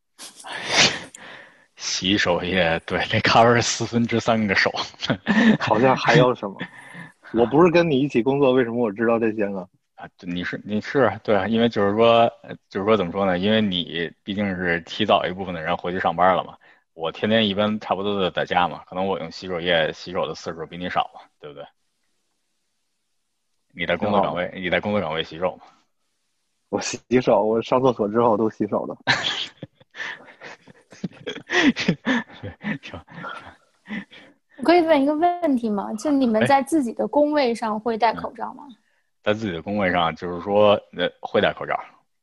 [1.77, 4.69] 洗手液对，得 cover 四分之三个手。
[5.61, 6.57] 好像还有什么？
[7.33, 9.65] 我不是跟你一起工作，为什么我知道这些呢？
[9.95, 12.29] 啊，你是你是对，因为就是说，
[12.67, 13.39] 就是说怎么说呢？
[13.39, 16.57] 因为你毕竟是提早一部分的人回去上班了嘛。
[16.93, 21.63] 我天天一般差不多都在家嘛，可能我用洗手液洗手的次数比你少嘛，对不对？
[23.71, 25.63] 你在工作岗位，你在工作岗位洗手吗？
[26.69, 28.95] 我洗手，我上厕所之后都洗手的。
[34.57, 35.93] 我可以问一个问题吗？
[35.93, 38.65] 就你们在自己的工位上会戴口罩吗？
[39.23, 41.79] 在自己的工位上，就是说，呃，会戴口罩。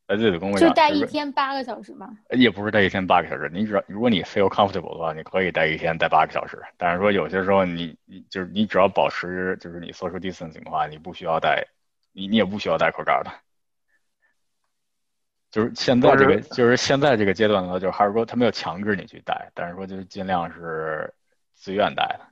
[0.07, 2.09] 在自己的工位上就戴一天八个小时吗？
[2.31, 6.63] 也不是戴一天八个小时，你只要如果你 feel comfortable 的话，你可以戴一天戴八个小时。
[6.77, 11.67] 但是说有些时候你你就是你只要保持就是你 social distancing 的话，你不需要戴，
[12.13, 13.31] 你你也不需要戴口罩的。
[15.57, 21.11] 就是现在这个就是现在这个阶段呢，就是还是说他没有强制你去戴，但是说就是尽量是
[21.55, 22.27] 自愿戴的。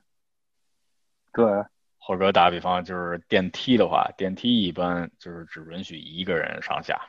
[1.33, 1.43] 对，
[1.97, 7.01] 或者打个比方，就是电梯的话，电梯一般就是只允许一个人上下。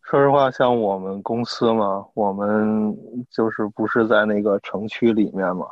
[0.00, 2.92] 说实话，像我们公司嘛，我们
[3.30, 5.64] 就是不是在那个城区里面嘛。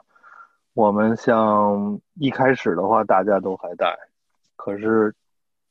[0.75, 3.93] 我们像一开始的话，大家都还戴，
[4.55, 5.13] 可是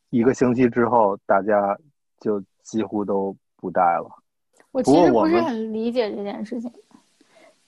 [0.10, 1.78] 一个星期之后，大家
[2.20, 4.10] 就几乎都不戴了。
[4.72, 6.72] 我其实不是很理解这件事情。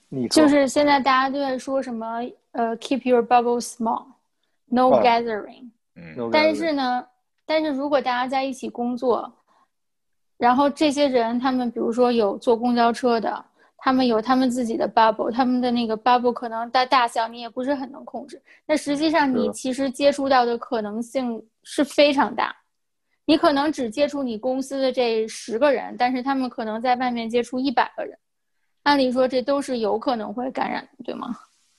[0.08, 2.20] 你就是现在大家都在说什么
[2.52, 5.70] 呃，keep your bubble small，no gathering。
[5.96, 6.30] 嗯。
[6.30, 7.06] 但是呢，
[7.44, 9.32] 但是如果大家在一起工作。
[10.38, 13.44] 然后这些人，他们比如说有坐公交车的，
[13.76, 18.42] 他们有他们自己的 bubble，他们的那个 bubble 可能大大小你也不是很能控制。
[18.66, 22.52] 那实际上你其实接触到的可能性是非常大，
[23.24, 28.18] 你可能只接触你公司的这十个人，但是他们可能在外面接触一百个人，
[28.82, 31.36] 按理说这都是有可能会感染的，对吗？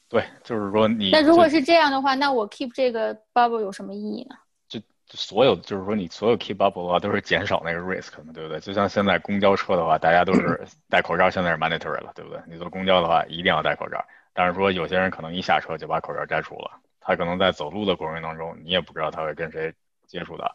[0.07, 1.09] 对，就是说你。
[1.11, 4.35] 那如果是这样的话，那我 keep 这个 bubble 有什么意义呢？
[4.69, 4.79] 就
[5.09, 8.59] 所有就是说，你所有 keep bubble 的话，都是减少那个 risk 嘛，对不对？
[8.59, 12.39] 就像现在公交车的话，大家都是 戴口罩，现在是 mandatory 了，对不对？
[12.47, 14.03] 你坐公交的话，一定要戴口罩。
[14.33, 19.73] 但是说有些人可能一下车就把口罩摘除了，他可能在走路的过程当中，你也不知道他会跟谁
[20.07, 20.49] 接触的。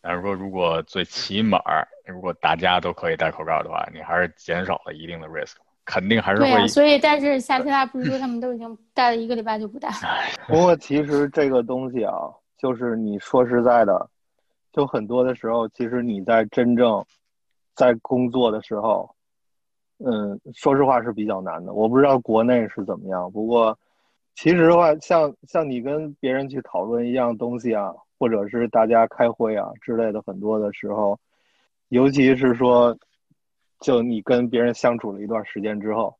[0.00, 1.60] 但是说如果最起码，
[2.06, 6.46] 如果大家都可以戴口罩的话，你还是减少了一定的 risk，肯定还是会。
[6.46, 9.94] 对啊，所以但是夏天他不是说他们都已经戴了一个礼拜就不戴了？
[10.48, 12.12] 不过其实这个东西啊。
[12.60, 14.10] 就是你说实在的，
[14.70, 17.02] 就很多的时候，其实你在真正
[17.74, 19.08] 在工作的时候，
[20.04, 21.72] 嗯，说实话是比较难的。
[21.72, 23.78] 我不知道国内是怎么样，不过
[24.34, 31.18] 其实的话，像像你跟别人去讨论一样东西啊，或者是大家开会啊之类的，很多的时候，
[31.88, 32.96] 尤其是说，
[33.80, 36.14] 就你跟别人相处了一段时间之后，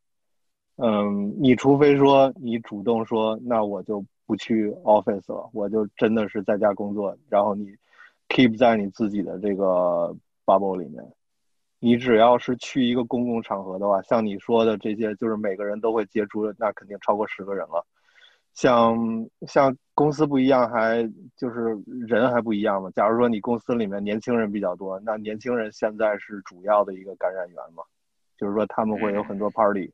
[0.76, 4.04] 嗯，你除非说你主动说，那我就。
[4.30, 7.18] 不去 office 了，我就真的是在家工作。
[7.28, 7.66] 然后你
[8.28, 10.14] keep 在你自己的这个
[10.46, 11.04] bubble 里面。
[11.80, 17.84] 你只要是去一个公共场合的话，像你说的这些，就是每个人都会接触，那肯定超过十个人了。
[18.52, 18.96] 像
[19.46, 21.02] 像公司不一样，还
[21.36, 22.90] 就是人还不一样嘛。
[22.92, 27.82] 假如说你公司里面年轻人比较多，那年轻人现在是主要的一个感染源嘛，
[28.36, 29.92] 就是说他们会有很多 party，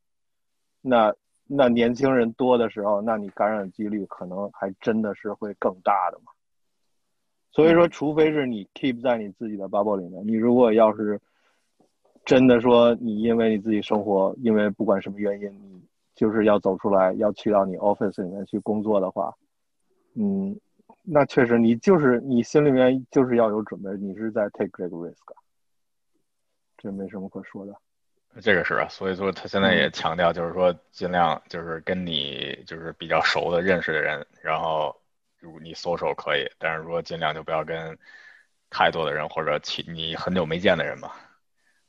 [0.80, 1.14] 那。
[1.48, 6.32] 那年轻人多的时候，那你感染几率可能还真的是会更大的嘛。
[7.52, 11.20] 所以说，除非是你 keep 在你自己的 bubble 里面，你如果要是
[12.24, 15.80] 真的说你因为你自己生活，因为不管什么原因，你
[16.16, 19.32] 就是要走出来，要去到你 office 里面去工作的话，
[20.14, 20.58] 嗯，
[21.02, 25.14] 那确实你就是你心里面就是要有准备，你是在 take 这个 risk，
[26.78, 27.74] 这没什么可说的。
[28.40, 34.94] 这个是啊，所以说他现在也强调，就是说尽量就是跟你就是比较熟的认识的人，然后
[35.38, 37.96] 如你搜手可以，但是说尽量就不要跟
[38.70, 41.12] 太多的人或者其你很久没见的人嘛。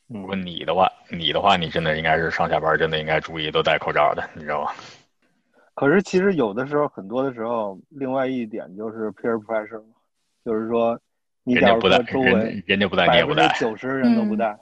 [0.10, 4.72] 嗯如果你的话，你的话，你真的应该是上下班真的应该注意都戴口罩的，你知道吗？
[5.76, 9.84] 可是其实有的时候，很多的时候，另外一点就是 peer pressure，
[10.44, 11.00] 就是说，
[11.44, 14.60] 你假如不戴说，周围人人家不戴，你百分也不戴之，九十人都不嗯戴，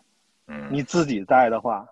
[0.48, 1.88] 嗯，你自己戴的话，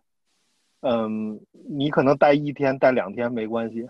[0.82, 1.40] 嗯，
[1.70, 3.88] 你可能戴一天、戴两天没关系，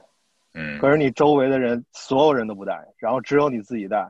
[0.53, 4.07] 嗯，可是你周围的人所有人都不戴，然后只有你自己戴，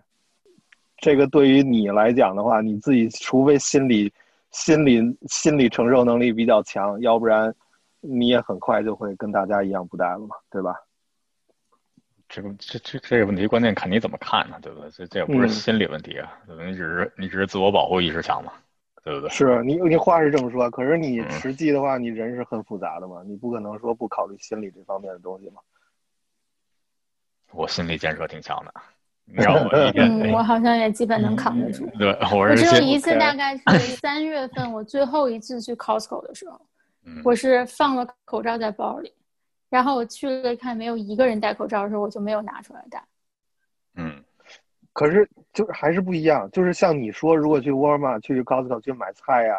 [0.97, 4.11] 这个对于你来讲的话，你自己除非心理、
[4.53, 7.53] 心理、心理承受能力比较强，要不然
[7.99, 10.73] 你也很快就会跟大家一样不戴了嘛，对吧？
[12.29, 14.89] 这个这这这个问题，关键看你怎么看呢，对不对？
[14.89, 16.31] 这这也不是嗯心理问题啊？
[16.47, 18.53] 你只是你只是自我保护意识强嘛，
[19.03, 19.29] 对不对？
[19.29, 25.61] 是你你话是这么说，可是你嗯实际的话，你人是很复杂的嘛，你不可能说不考虑心理这方面的东西嘛。
[27.51, 28.81] 我心理建设挺强的，你
[29.33, 31.89] 让我一天，嗯，我好像也基本能扛得住。
[31.97, 36.61] 对，我只有一次，大概是三月份，我最后一次去 Costco 的时候，
[37.05, 39.11] 嗯我是放了口罩在包里，
[39.69, 43.03] 然后我去了看没有一个人戴口罩的时候，我就没有拿出来戴。
[43.95, 44.23] 嗯
[44.91, 49.55] 可是就是还是不一样，就是像你说，如果去沃尔玛、去 Costco 去买菜呀、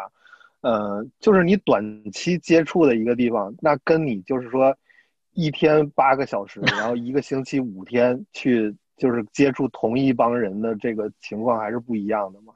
[0.61, 4.73] 呃，就是你短期接触的一个地方，那跟你就是说
[5.33, 12.53] 一天八个小时，然后一个星期五天去就是接触同一帮人的这个情况还是不一样的嘛。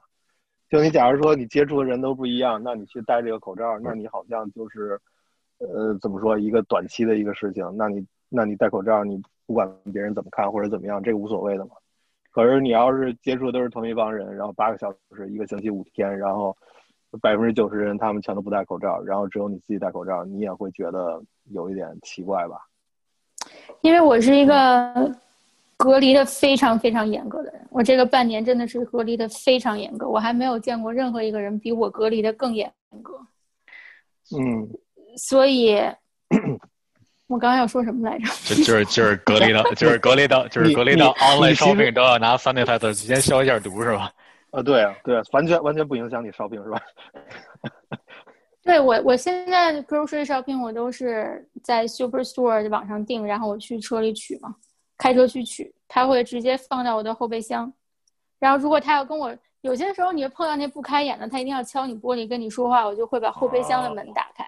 [0.68, 5.00] 就你假如说你接触的人都不一样，那你去戴这个口罩，那你好像就是
[5.58, 11.72] 呃怎么说一个短期的一个事情，那你那你戴口罩，你不管别人怎么看或者怎么样，这个无所谓的嘛。
[12.30, 16.56] 可是你要是接触的都是同一帮人，然后八个小时，一个星期五天，然后
[17.20, 21.20] 百分之九十人他们全都不戴口罩，然后只有你自己戴口罩，你也会觉得
[21.50, 22.60] 有一点奇怪吧？
[23.80, 25.12] 因为我是一个
[25.82, 32.70] 隔离的非常非常严格的人，我这个半年真的是隔离的非常严格，我还没有见过任何一个人比我隔离的更严
[33.02, 33.14] 格。
[34.36, 34.68] 嗯，
[35.16, 35.74] 所以，
[37.26, 38.26] 我刚刚要说什么来着？
[38.44, 44.12] 就就是就是隔离的，就是隔离的， 就是隔离的你 online shopping 都要拿 sanitizer 提前消一下毒是吧？
[44.50, 46.78] 啊，对啊，对啊，完全完全不影响你 shopping 是吧？
[48.62, 54.54] 对我，我现在 grocery shopping 我都是在 Superstore 网上订，然后我去车里取嘛，
[55.00, 57.72] 开车去取，他会直接放到我的后备箱。
[58.38, 64.46] 然后如果他要跟我，有些时候你会碰到那不开眼的，他一定要敲你玻璃跟你说话，我就会把后备箱的门打开，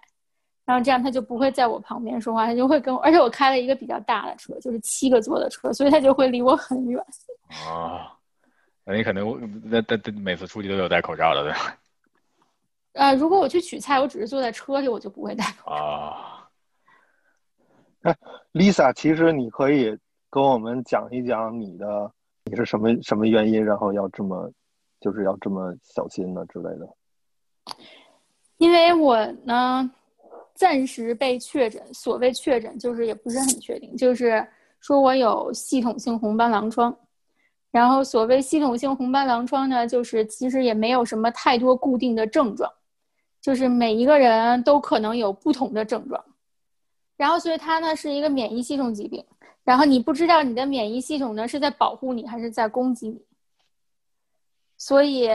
[0.66, 7.02] 然后这样他就不会在我旁边说话，他就会跟我，而且我开了一个比较大的车，就是七个座的车，所以他就会离我很远。
[7.66, 8.12] 啊，
[8.84, 11.78] 那你肯定那那那每次出去都有戴口罩的对吧？
[12.92, 15.76] 呃，如果我去取菜，我只是坐在车里，我就不会戴口罩。
[15.76, 16.48] 啊
[18.52, 19.98] ，Lisa，其实你可以
[20.32, 22.10] 跟我们讲一讲你的，
[22.44, 24.50] 你是什么什么原因，然后要这么，
[24.98, 26.88] 就是要这么小心呢之类的。
[28.56, 29.90] 因为我呢，
[30.54, 34.42] 暂时被确诊，所谓确诊就是也不是很确定，就是
[34.80, 36.96] 说我有系统性红斑狼疮。
[37.70, 42.72] 然后所谓系统性红斑狼疮呢，就是其实也没有什么太多固定的症状，
[43.42, 46.24] 就是每一个人都可能有不同的症状。
[47.18, 49.22] 然后所以它呢是一个免疫系统疾病，
[49.64, 53.22] 然后你不知道你的免疫系统呢是在保护你还是在攻击你，
[54.76, 55.30] 所以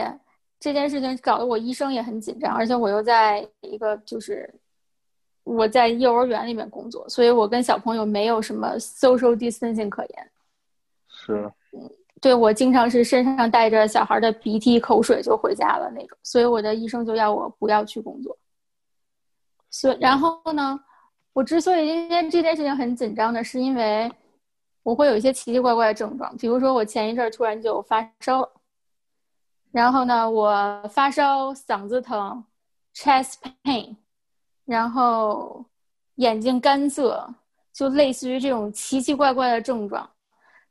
[0.60, 4.52] 这件事情搞得我医生也很紧张，而且我又在一个就是
[5.44, 10.30] 我在幼儿园里面工作，所以我跟小朋友没有什么 social distancing 可言。
[11.08, 11.50] 是，
[12.20, 18.36] 对我经常是身上带着小孩的鼻涕、口水就回家了那种，所以我的医生就要我不要去工作。
[19.70, 20.78] 所以然后呢，
[21.38, 24.10] 我之所以今天这件事情很紧张呢，是因为
[24.82, 28.50] 我会有一些奇奇怪怪的症状，比如说我前一阵儿突然就发烧了，
[29.70, 32.44] 然后呢，我发烧、嗓子疼、
[32.92, 33.94] chest pain，
[34.64, 35.64] 然后
[36.16, 37.32] 眼睛干涩，
[37.72, 40.10] 就类似于这种奇奇怪怪的症状。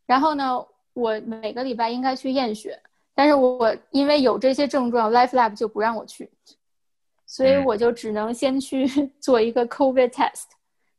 [0.05, 2.78] 然后呢，我每个礼拜应该去验血，
[3.15, 6.30] 但是我因为有这些症状，Life Lab 就不让我去，
[7.26, 8.86] 所以我就只能先去
[9.22, 10.57] 做一个 COVID test，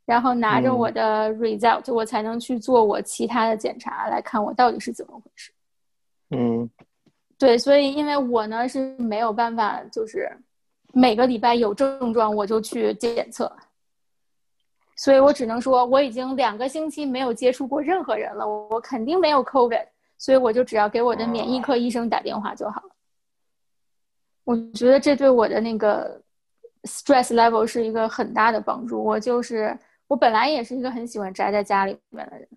[0.09, 5.53] 然后拿着我的 result，、我才能去做我其他的检查，来看我到底是怎么回事。
[6.31, 6.67] 嗯
[7.37, 10.27] 对，所以因为我呢是没有办法，就是
[10.95, 13.55] 每个礼拜有症状我就去检测，
[14.97, 19.87] 所以我只能说我已经两个星期没有接触过任何人了，我我肯定没有 COVID，
[20.17, 22.89] 所以我就只要给我的免疫科医生打电话就好了。
[24.45, 26.19] 我觉得这对我的那个
[26.85, 29.05] stress level 是一个很大的帮助。
[29.05, 29.79] 我就是
[30.09, 32.49] 我本来也是一个很喜欢宅在家里面的人。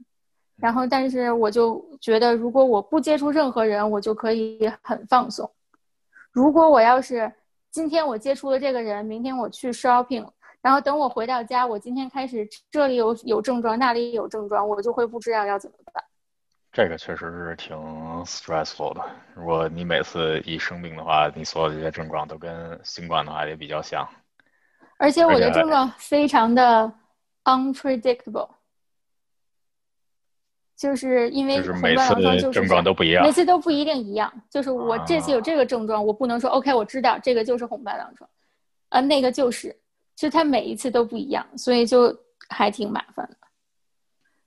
[0.56, 5.50] 然后，但是我就觉得，如果我不接触任何人，我就可以很放松。
[6.32, 7.32] 如果我要是
[7.72, 10.28] 今天我接触了这个人，明天我去 shopping，
[10.62, 16.04] 然后等我回到家，我今天开始这里有有症状，那里有症状，我就会不知道要怎么办。
[16.72, 17.76] 这个确实是挺
[18.24, 19.02] stressful 的。
[19.34, 24.08] 如果你每次一生病的话，你所有的这些症状都跟新冠的话也比较像。
[24.98, 26.94] 而且我的症状非常的
[27.44, 28.50] unpredictable，
[30.76, 34.32] 就是因为就是每次症状都不一样，每次都不一定一样。
[34.50, 38.30] 就是我这次有这个症状，我不能说 OK，我知道这个就是红斑狼疮，
[38.90, 39.76] 啊，那个就是，
[40.16, 42.16] 其实它每一次都不一样，所以就
[42.50, 43.38] 还挺麻烦的。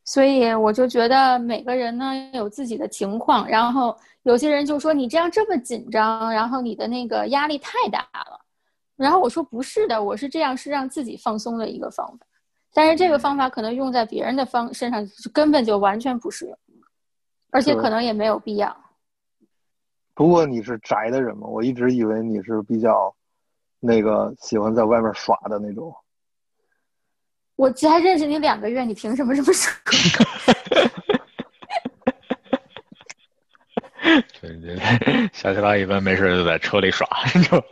[0.06, 8.38] 所以我就觉得每个人呢有自己的情况，然后有些人就说你这样这么紧张，然后你的那个压力太大了。
[8.96, 12.26] 然后我说不是的，我是这样是让自己放松的一个方法，
[12.76, 16.58] 但是这个方法可能用在别人的方身上根本就完全不适用，
[17.50, 18.76] 而且可能也没有必要。
[20.12, 21.46] 不过你是宅的人吗？
[21.46, 23.14] 我一直以为你是比较
[23.78, 25.94] 那个喜欢在外面耍的那种。
[27.56, 29.72] 我才认识你两个月，你凭什么这么说？
[34.40, 34.76] 对 对，
[35.32, 37.06] 小七郎一般没事就在车里耍，
[37.48, 37.62] 就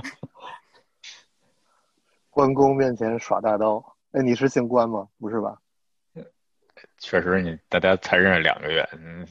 [2.31, 3.85] 关公面前耍大刀。
[4.13, 5.09] 哎，你是姓关吗？
[5.19, 5.59] 不是吧？
[6.99, 8.89] 确实，你大家才认识两个月，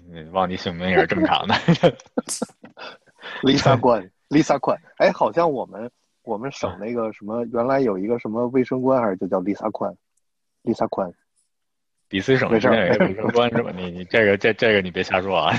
[0.10, 1.54] 你忘记姓名也是正常的。
[3.44, 4.78] Lisa 关，Lisa 关。
[4.98, 5.90] 哎，好像我们
[6.24, 9.96] 我们省那个什么，原来有一个什么卫生官，还是就叫 Lisa 宽。
[10.64, 11.12] Lisa 宽
[12.10, 13.72] ，DC 省之内卫生官是吧？
[13.76, 15.54] 你你这个这这个你别瞎说啊！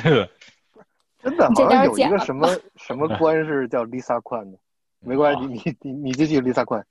[1.19, 4.59] 真的好像有一个什么什么官是叫 Lisa 宽的，
[5.01, 6.85] 没关系，你你你继续 Lisa 宽。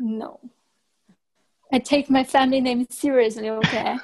[0.00, 0.40] No,
[1.70, 3.50] I take my family name seriously.
[3.50, 3.96] OK。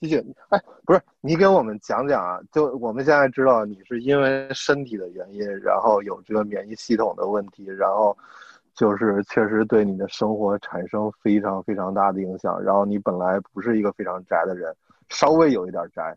[0.00, 2.40] 继续，哎，不是你给我们讲讲啊？
[2.50, 8.16] 就我们现在知道你是因为身体的原因，然后有这个免疫系统的问题，然后。
[8.74, 14.72] 就是确实对你的生活产生非常非常大的影响，然后你本来不是一个非常宅的人，
[15.08, 16.16] 稍微有一点宅，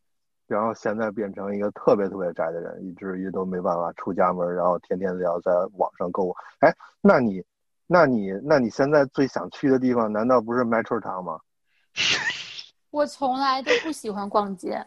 [0.56, 6.36] 然后现在变成一个特别特别宅的人，以至于都没办法出家门，然后天天都要在网上购物。
[6.60, 7.44] 哎，那你，
[7.88, 11.40] 那你，那你现在最想去的地方难道不是 Metro Town 吗？
[12.92, 14.86] 我从来都不喜欢逛街，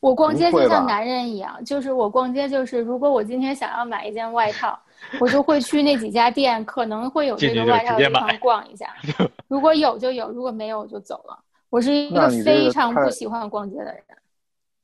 [0.00, 4.78] 我逛街就像男人一样，就是我逛街就是，如果我今天想要买一件外套。
[5.18, 8.94] 我就会去那几家店，可能会有这个外套的地方逛一下。
[9.48, 11.42] 如果有就有，如果没有就走了。
[11.70, 14.04] 我是一个非常不喜欢逛街的人。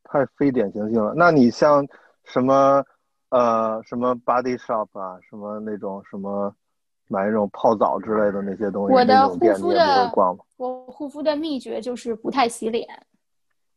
[0.08, 1.12] 太非典型性了。
[1.14, 1.86] 那你像
[2.24, 2.84] 什么
[3.28, 6.54] 呃什么 body shop 啊，什么那种什么
[7.08, 10.44] 买那种泡澡之类的那些东西，我的护肤的逛吗？
[10.56, 12.86] 我护肤的秘诀就是不太洗脸，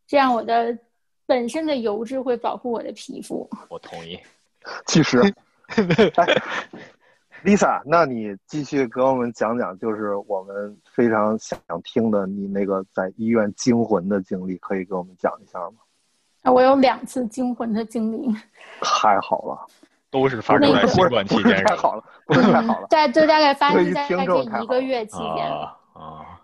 [0.08, 0.78] 这样我的
[1.26, 3.50] 本身的油脂会保护我的皮肤。
[3.70, 4.20] 我同意。
[4.88, 5.22] 其实。
[7.46, 15.78] Lisa，那你继续给我们讲讲，就是我们非常想听的你那个在医院惊魂的经历，可以给我们讲一下吗？
[16.42, 18.34] 啊，我有两次惊魂的经历。
[18.82, 19.68] 太好了，
[20.10, 21.64] 都是发生在新冠期间。
[21.66, 22.88] 太好了，不是太好了。
[22.90, 25.46] 在就大概发生在这一个月期间。
[25.94, 26.40] 啊。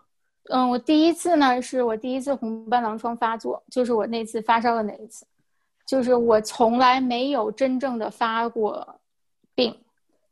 [0.52, 5.26] 嗯，我第一次呢，是我第一次红斑狼疮发作，就是我那次发烧的那一次，
[5.88, 9.00] 就是我从来没有真正的发过。
[9.58, 9.74] 病，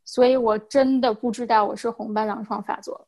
[0.04, 3.08] 所以我真的不知道我是红斑狼疮发作了。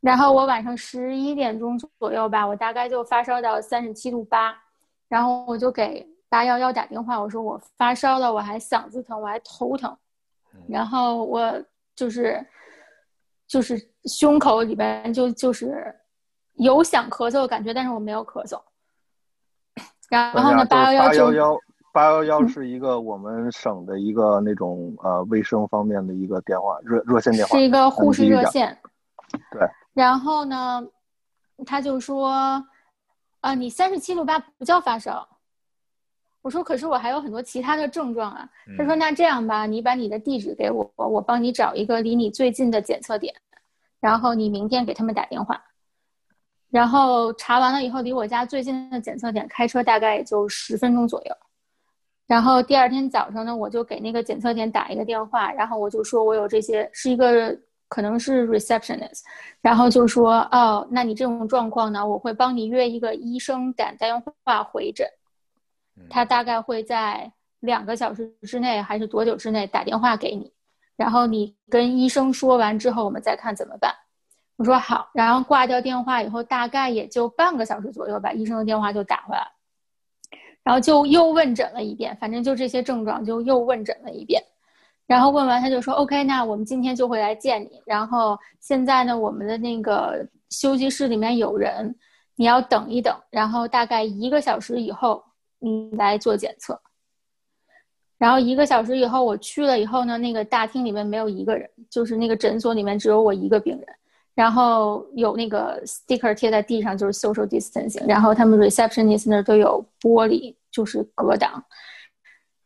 [0.00, 4.56] 然后我晚上十一点钟左右吧，我大概就发烧到三十七度八，
[5.08, 9.96] 然后我就给八幺幺打电话，我说我发烧了，我还嗓子疼，我还头疼，
[10.68, 11.52] 然后我
[11.94, 12.44] 就是
[13.46, 15.94] 就是胸口里边就就是
[16.54, 18.60] 有想咳嗽的感觉，但是我没有咳嗽。
[20.08, 21.60] 然后呢，八幺幺就。
[21.92, 28.78] 八幺幺是一个我们省的一个那种呃卫生方面的一个电话热热线电话，是一个护士热线。
[29.50, 29.66] 对。
[29.94, 30.86] 然后呢，
[31.64, 32.62] 他就说，
[33.46, 35.24] 啊，你三十七度八不叫发烧。
[36.42, 38.48] 我说，可是我还有很多其他的症状啊。
[38.76, 43.32] 他说，那这样吧，你把你的地址给我，我帮你找一个离你最近的检测点，
[44.00, 45.62] 然后你明天给他们打电话。
[46.70, 51.36] 然后查完了以后，离我家最近的检测点开车大概也就十分钟左右。
[52.26, 57.56] 然后第二天早上呢，我就给那个检测点打一个电话，然后我就说我有这些，是一个
[57.88, 59.22] 可能是 receptionist，
[59.60, 65.06] 然后就说哦，那你这种状况呢，我会帮你约一个医生打电话回诊，
[66.10, 70.52] 他大概会在两个小时之内还是多久之内打电话给你，
[70.96, 73.94] 然后你跟医生说完之后，我们再看怎么办。
[74.56, 79.46] 我说好，然后挂掉电话以后，大概也就半个小时左右吧，医生的电话就打回来。
[80.62, 84.42] 然后就又问诊了一遍，反正就这些症状就又问诊了一遍。
[85.06, 87.80] 然后问完他就说：“OK，那我们今天就会来见你。
[87.86, 91.94] 然后现在呢，我们的那个休息室里面有人，
[92.34, 93.16] 你要等一等。
[93.30, 95.22] 然后大概一个小时以后
[95.60, 96.80] 你来做检测。
[98.18, 103.86] 然后一个小时以后我去了以后呢，那个大厅里面没有一个人，就是那个诊所里面只有我一个病人。
[104.34, 108.06] 然后有那个 sticker 贴在地上，就是 social distancing。
[108.08, 111.62] 然后他们 receptionist 那儿都有玻璃，就是隔挡。”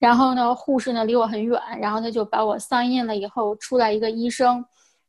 [0.01, 4.55] 然后呢，护士呢离我很远，然后他就把我 sign in 了以后，出来一个医生，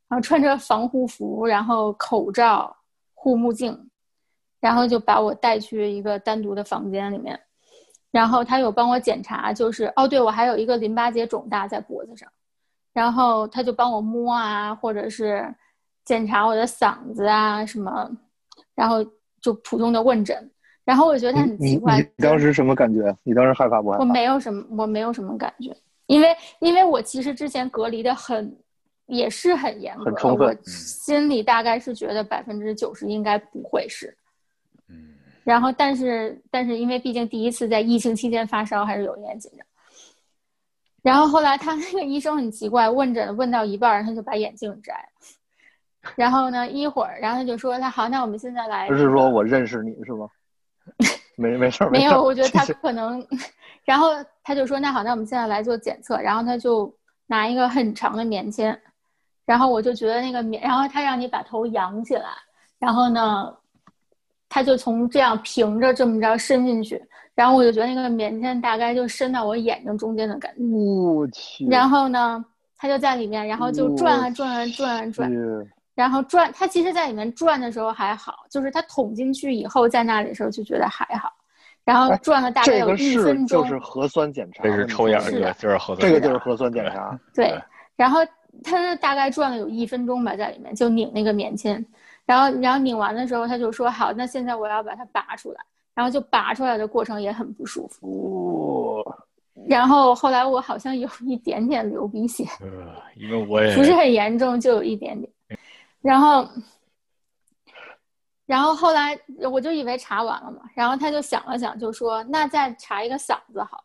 [0.09, 2.75] 然后穿着防护服，然后口罩、
[3.13, 3.89] 护目镜，
[4.59, 7.39] 然后就把我带去一个单独的房间里面，
[8.11, 12.29] 然后他有帮我检查，就是哦，对我还有一个淋巴结肿大在脖子上，
[12.91, 15.55] 然后他就帮我摸啊，或者是
[16.03, 18.11] 检查我的嗓子啊什么，
[18.75, 18.97] 然后
[19.39, 20.51] 就普通的问诊。
[20.83, 21.99] 然后我觉得他很奇怪。
[21.99, 23.15] 你当时什么感觉？
[23.23, 24.03] 你当时害怕不害怕？
[24.03, 25.75] 我没有什么，我没有什么感觉，
[26.07, 28.55] 因为因为我其实之前隔离的很，
[29.05, 34.15] 也是很严格，我心里大概是觉得百分之九十应该不会是。
[34.89, 35.15] 嗯。
[35.43, 39.65] 然后，但是但是因为毕竟第一次在疫情期间发烧，还是有一点紧张。
[41.01, 46.11] 然后后来他那个医生很奇怪，问诊问到一半，他就把眼镜摘了。
[46.15, 50.27] 然后呢，一会儿，然后他就说：“他好，那我们现在来。”不是说我认识你是吗？
[51.37, 53.25] 没没事没有，我觉得他可能，
[53.85, 54.09] 然后
[54.43, 56.93] 他就说那好，那我们现在来做检测，然后他就
[57.27, 58.79] 拿一个很长的棉签，
[59.45, 62.29] 然后我就觉得那个棉，然后他让你把头仰起来，
[62.77, 63.51] 然后呢，
[64.49, 67.01] 他就从这样平着这么着伸进去，
[67.33, 72.43] 然后我就觉得那个棉签大概就伸到我眼睛中间的感觉，我去，然后呢，
[72.77, 75.31] 他就在里面，然后就转啊转啊转啊转。
[75.93, 81.31] 然后转，他其实在里面转的时候还好，就是他捅进去以后，在那里的时候就觉得还好。
[81.83, 87.19] 然后转了大概有一分钟，就是核酸检查，这是抽样，是的，就是核酸，这个就是核酸检查。
[87.33, 87.53] 对，
[87.95, 88.19] 然后
[88.63, 91.83] 他大概转了有一分钟吧，在里面就拧那个棉签，
[92.25, 95.59] 然后然后拧完的时候，他就说好，那现在我要把它拔出来，
[95.95, 99.03] 然后就拔出来的过程也很不舒服。
[99.67, 105.31] 然后后来我好像有一点点流鼻血，呃，因为我也不是很严重，就有一点点。
[106.01, 106.49] 然后，
[108.45, 109.17] 然后后来
[109.51, 113.83] 我就以为查完了嘛，然后他就想了想，就说那再查一个嗓子好了。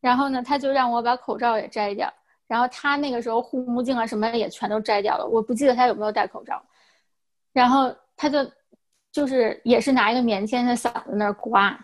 [0.00, 2.12] 然后呢，他就让我把口罩也摘掉，
[2.46, 6.62] 然后他那个时候护目镜啊什么也全都摘掉了，我不记得他有没有戴口罩。
[7.52, 8.38] 然后他就
[9.10, 11.78] 就是也是拿一个棉签在嗓子那儿刮，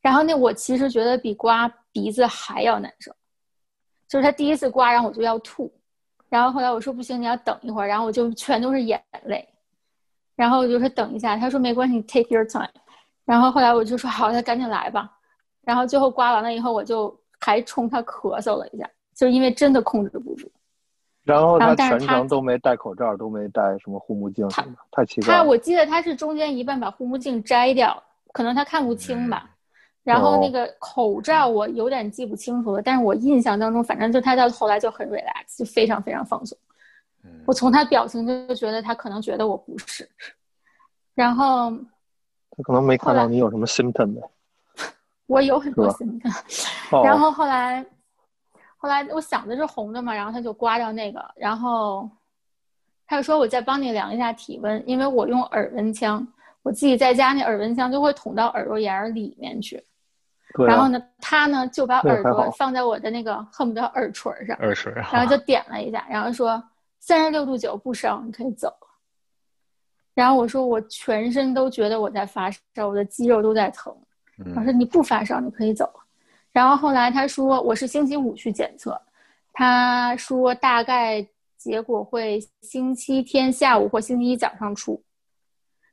[0.00, 3.14] 然后那我其实觉得比刮鼻子还要难受，
[4.08, 5.72] 就是他第一次刮，然后我就要吐。
[6.30, 9.46] 然后后来我说不行，你要等一会儿，然后我就全都是眼泪，
[10.36, 12.70] 然后我就说等一下，他说没关系，take your time。
[13.24, 15.10] 然后后来我就说好，那赶紧来吧。
[15.62, 20.50] 然后最后刮完了以后，我就还冲他咳嗽了一下，就是因为真的控制不住。
[21.24, 25.34] 然后他全程都没戴口罩，都没戴什么护目镜什么，太奇怪。
[25.34, 28.00] 他我记得他是中间一半把护目镜摘掉，
[28.32, 29.49] 可能他看不清吧。
[30.10, 36.58] 然后那个口罩我有点记不清楚了，但是我印象当中，反正就他到后来就很 relax，就非常非常放松。
[37.46, 40.08] 我从他表情就觉得他可能觉得我不是。
[41.14, 41.70] 然后
[42.56, 44.20] 他可能没看到你有什么 symptom 呗。
[45.26, 47.04] 我有很多 symptom。
[47.04, 47.86] 然后后来，
[48.76, 52.10] 后来我想的是红的嘛，然后他就刮掉那个，然后
[53.06, 56.26] 他就说我再帮你量一下体温，因为我用耳温枪，
[56.62, 59.80] 我自己在家那耳温枪就会捅到耳朵眼儿里面去。
[60.66, 66.62] 然后呢，他呢就把耳朵放在我的那个恨不得耳垂上，耳垂，然后就点了一下，然后说
[66.98, 68.72] 三十六度九不烧，你可以走。
[70.12, 73.94] 然后我说我全身都觉得我在发烧，我的肌肉都在疼。
[74.56, 75.88] 我说你不发烧，你可以走。
[76.52, 79.00] 然后后来他说我是星期五去检测，
[79.52, 81.24] 他说大概
[81.56, 85.00] 结果会星期天下午或星期一早上出。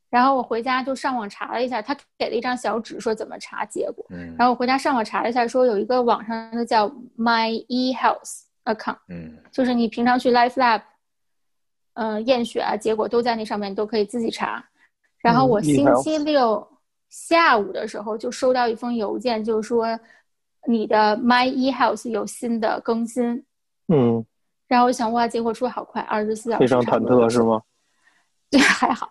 [0.09, 4.05] 然后我回家就上网查了一下，他给了一张小纸，说怎么查结果。
[4.09, 4.33] 嗯。
[4.37, 6.87] 然后我回家上网查了一下，说有一个网上的叫
[7.17, 8.97] My E Health Account。
[9.09, 9.37] 嗯。
[9.51, 10.81] 就是你平常去 Life Lab，
[11.93, 14.63] 嗯，验血啊，结果都在那上面，你都可以自己查。
[15.19, 16.65] 然后我星期六
[17.09, 19.99] 下午的时候就收到一封邮件，就是说
[20.67, 23.43] 你的 My E Health 有新的更新。
[23.89, 24.25] 嗯。
[24.69, 26.59] 然后我想，哇，结果出的好快，二十四小时。
[26.59, 27.61] 非常忐忑是吗？
[28.49, 29.09] 对， 还好。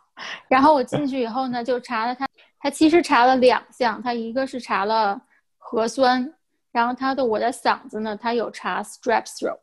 [0.48, 2.26] 然后我进去以后呢，就查了他，
[2.58, 5.20] 他其实查了两项，他一个是查了
[5.58, 6.34] 核酸，
[6.72, 9.58] 然后他的我的嗓子呢，他有查 strep throat，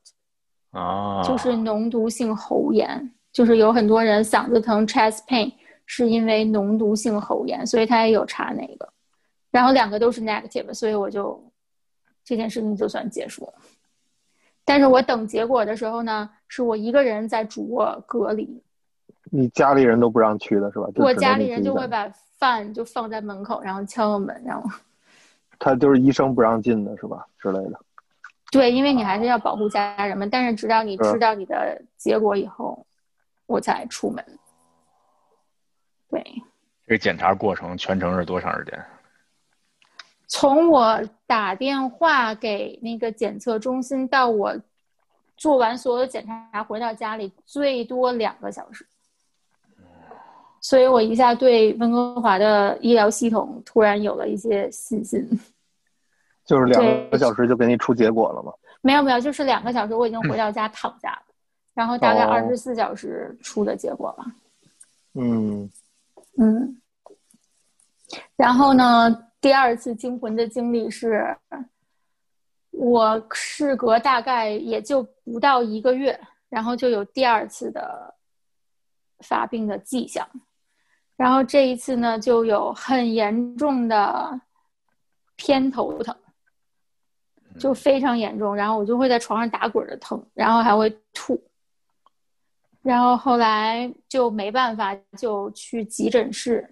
[0.71, 5.51] 啊，就是脓毒性喉炎，就是有很多人嗓子疼 chest pain
[5.85, 8.87] 是因为脓毒性喉炎，所以他也有查那个。
[9.51, 11.51] 然后两个都是 negative，所以我就
[12.23, 13.53] 这件事情就算结束了。
[14.65, 18.63] 但是我等结果的时候呢，是我一个人在主卧隔离，
[19.35, 20.87] 你家里人都不让去的是吧？
[20.93, 22.07] 就我家里人就会把
[22.37, 24.69] 饭就放在门口，然后敲敲门，然后
[25.57, 27.25] 他就是医生不让进的是吧？
[27.39, 27.79] 之类的。
[28.51, 32.85] 对，因为你还是要保护家人们，但是直到你知道你的结果以后，
[33.47, 34.23] 我才出门。
[36.11, 36.23] 对，
[36.85, 38.79] 这个检查过程全程是多长时间？
[40.27, 44.55] 从我打电话给那个检测中心到我
[45.35, 48.85] 做完所有检查回到家里，最多两个小时。
[50.63, 55.21] 所以我一下对温哥华的医疗系统突然有了一些信心。
[56.43, 58.51] 就是两个小时就给你出结果了吗？
[58.81, 61.21] 没有没有，就是两个小时我已经回到家躺下了，
[61.73, 64.25] 然后大概哦二十四小时出的结果吧。
[65.13, 65.69] 嗯，
[66.37, 66.81] 嗯，
[68.35, 71.37] 然后呢，第二次惊魂的经历是，
[72.71, 78.13] 我事隔大概也就不到一个月，然后就有第二次的
[79.19, 80.27] 发病的迹象，
[81.15, 84.41] 然后这一次呢，就有很严重的
[85.35, 86.15] 偏头疼，
[87.59, 91.41] 就非常严重，然后我就会在床上打滚的疼，然后还会吐。
[92.81, 96.69] 然后后来就没办法，就去急诊室，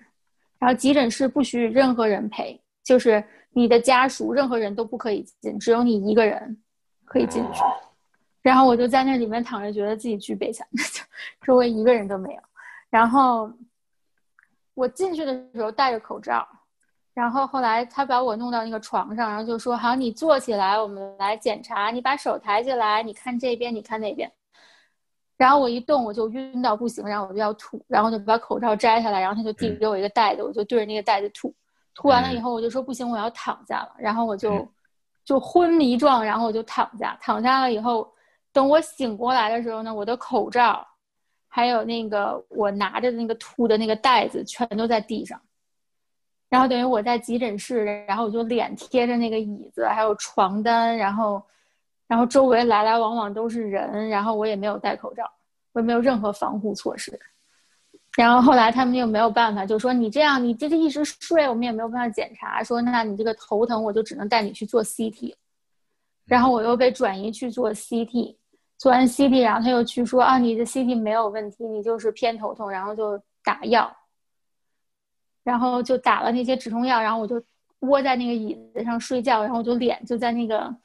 [0.60, 6.62] 然后急诊室不许任何人陪，就是你的家属，任何人都不可以进，只有你一个人
[7.06, 7.62] 可以进去。
[8.42, 10.68] 然后我就在那里面躺着，觉得自己巨悲惨，
[11.46, 12.42] 周围一个人都没有。
[12.90, 13.50] 然后
[14.74, 16.48] 我进去的时候戴着口罩，
[17.14, 21.92] 然后后来他把我弄到那个床上，然后就说：“好，你坐起来，我们来检查。
[21.92, 24.32] 你把手抬起来，你看这边，你看那边。”
[25.38, 31.54] 然后我一动我就晕到不行，然后我就要吐，然后就把口罩摘下来，然后他就递给我一个袋子，我就对着那个袋子吐。
[31.96, 34.70] 吐完了以后，我就说不行，我要躺下了，然后我就嗯
[35.26, 38.10] 就昏迷状，然后我就躺下，躺下了以后，
[38.54, 40.88] 等我醒过来的时候呢，我的口罩
[41.54, 45.40] 还有那个我拿着那个吐的那个袋子全都在地上。
[46.50, 51.44] 然后等于我在急诊室，然后我就脸贴着那个椅子，还有床单，然后，
[52.08, 55.30] 然后周围来来往往都是人，然后我也没有戴口罩，
[55.74, 57.20] 我也没有任何防护措施。
[58.16, 65.34] 然后后来他们又没有办法，就说你这样，你这这一直睡，我们也没有办法检查，说那你这个头疼，我就只能带你去做 CT。
[66.26, 68.36] 然后我又被转移去做 CT，
[68.82, 73.96] 做完 CT，然后他又去说啊，你的 CT 没有问题，你就是偏头痛，然后就打药。
[75.44, 77.40] 然后就打了那些止痛药，然后我就
[77.82, 80.76] 窝在那个椅子上睡觉，然后我就脸就在那个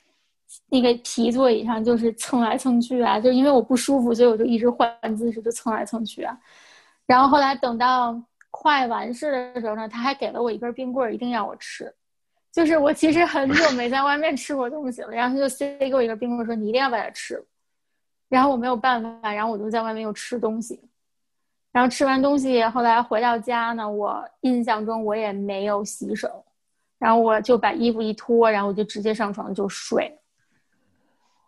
[0.68, 6.38] 那个皮座椅上，就是蹭来蹭去啊，就因为我不舒服，所以我就一直换姿势，就蹭来蹭去啊。
[7.07, 8.14] 然后后来等到
[8.51, 11.90] 快完事的时候呢，他还给了我一根冰棍，一定要我吃。
[12.53, 17.44] 就是我其实很久没在外面吃过东西了，然后他就塞给我一个冰棍，说你一定要把它吃了。
[18.28, 20.80] 然后我没有办法，然后我就在外面又吃东西。
[21.72, 26.42] 然后吃完东西，后来回到家呢，我印象中我也没有洗手，
[26.98, 30.18] 然后我就把衣服一脱，然后我就直接上床就睡。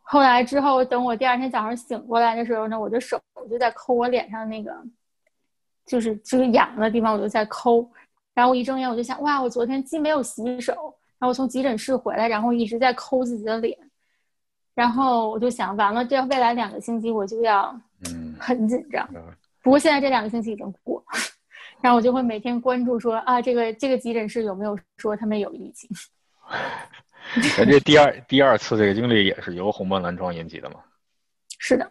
[0.03, 3.19] 后来之后，等我第二天早上醒过来的时候呢，我的手
[3.49, 4.71] 就在抠我脸上那个，
[5.87, 7.91] 就是就是痒的地方，我就在抠。
[8.35, 13.79] 然后我一睁眼，我就想，哇，我昨天既没有洗手，然后我从急诊室回来，然后一直在抠自己的脸。
[14.79, 17.77] 然后我就想，完了，这未来两个星期我就要
[18.09, 19.05] 嗯，很紧张。
[19.13, 19.21] 呃
[19.61, 21.05] 不过现在这两个星期已经过，
[21.83, 25.91] 然后我就会每天关注说啊，这个这个急诊室有没有说他们有疫情？
[27.57, 30.77] 咱这第二第二次这个经历也是由红斑狼疮引起的吗？
[31.59, 31.91] 是的，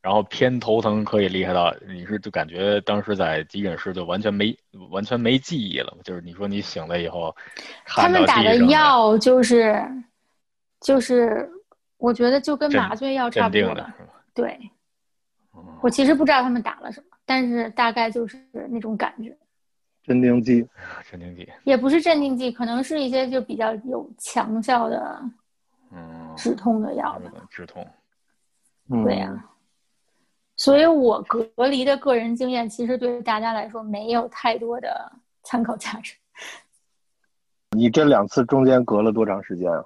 [0.00, 4.56] 然后偏头疼可以厉害到你是就感觉当时在急诊室就完全没
[4.90, 7.36] 完全没记忆了，就是你说你醒了以后，
[7.84, 9.86] 他们打的药就是
[10.80, 11.50] 就是，
[11.96, 13.74] 我觉得就跟麻醉药差不多吧。
[13.74, 13.92] 的？
[14.34, 14.58] 对
[15.54, 18.38] 嗯我其实不知道他们打了什么，但是大概就是
[18.70, 19.36] 那种感觉，
[20.04, 20.66] 镇定剂，
[21.10, 25.20] 镇定剂，也不是镇定剂，可能是一些就比较有强效的
[25.90, 27.32] 嗯，止痛的药吧。
[27.50, 27.84] 止痛，
[28.90, 29.44] 嗯，对呀、
[30.56, 35.10] 所以我隔离的个人经验，其实对大家来说没有太多的
[35.42, 36.14] 参考价值。
[37.70, 39.84] 你这两次中间隔了多长时间啊？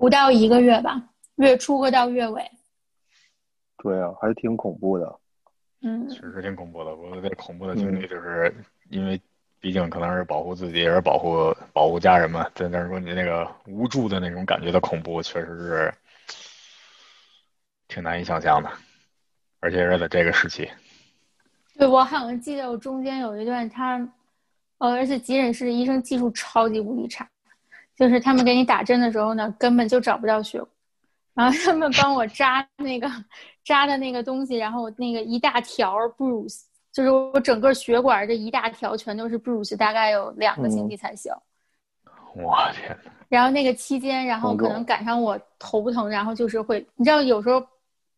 [0.00, 1.00] 不到一个月吧，
[1.36, 2.42] 月初和到月尾。
[3.76, 5.20] 对啊，还挺恐怖的。
[5.82, 6.96] 嗯，确实挺恐怖的。
[6.96, 8.52] 我这恐怖的经历就是
[8.88, 9.20] 因为。
[9.62, 12.50] 毕竟可能是保护自己，也是保护保护家人嘛。
[12.54, 15.94] 但但是说你那个无助的那种感觉的恐怖，确实是
[17.86, 18.70] 挺难以想象的，
[19.60, 20.66] 而且是在这个时期。
[21.76, 23.98] 对我好像记得我中间有一段他
[24.78, 27.28] 呃，而且急诊室的医生技术超级无敌差，
[28.00, 30.58] 就是他们给你打针的时候呢，根本就找不到血，
[31.34, 33.06] 然后他们帮我扎那个
[33.62, 41.30] 扎的那个东西，然后那个一大条 bruise，就是我整个血管这一大条全都是 bruise，大概有两个星期才消。
[42.34, 47.62] 我天呐，然后那个期间，然后可能赶上我头疼，然后就是会，你知道有时候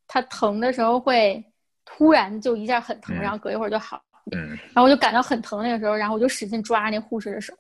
[0.07, 1.45] 它疼的时候会
[1.85, 4.01] 突然就一下很疼，嗯然后隔一会儿就好。
[4.31, 7.53] 嗯，然后我就感到很疼那个时候，然后我就使劲抓那护士的手，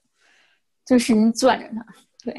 [0.86, 1.84] 就使劲攥着他。
[2.24, 2.34] 对，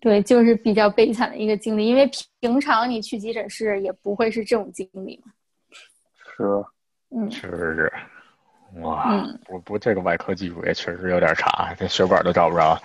[0.00, 2.10] 对，就是比较悲惨的一个经历，因为
[2.40, 5.32] 平常你去急诊室也不会是这种经历嘛。
[6.14, 6.44] 是，
[7.10, 7.92] 嗯确实是。
[8.82, 12.78] 哇嗯，不不，这个外科技术也确实有点差，这血管都找不着。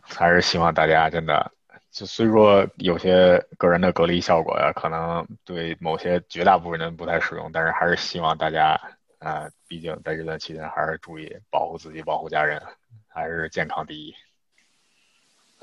[0.00, 1.50] 还是希望大家真的，
[1.90, 8.80] 就虽说有些个人的隔离效果呀，可能对某些绝大部分人不太适用，但是还是希望大家，
[9.18, 12.62] 啊，毕竟在这段期间还是注意保护自己，保护家人，
[13.08, 14.14] 还是健康第一。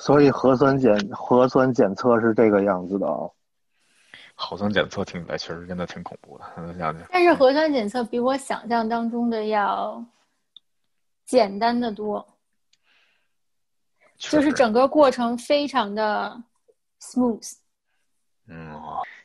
[0.01, 3.29] 所以核酸检核酸检测是这个样子的啊。
[4.33, 10.03] 核酸检测听起来确实真的挺恐怖的，想想但是核酸检测比我想象当中的要
[11.23, 12.27] 简单的多，
[14.17, 16.41] 就是整个过程非常的
[16.99, 17.53] smooth。
[18.47, 18.73] 嗯，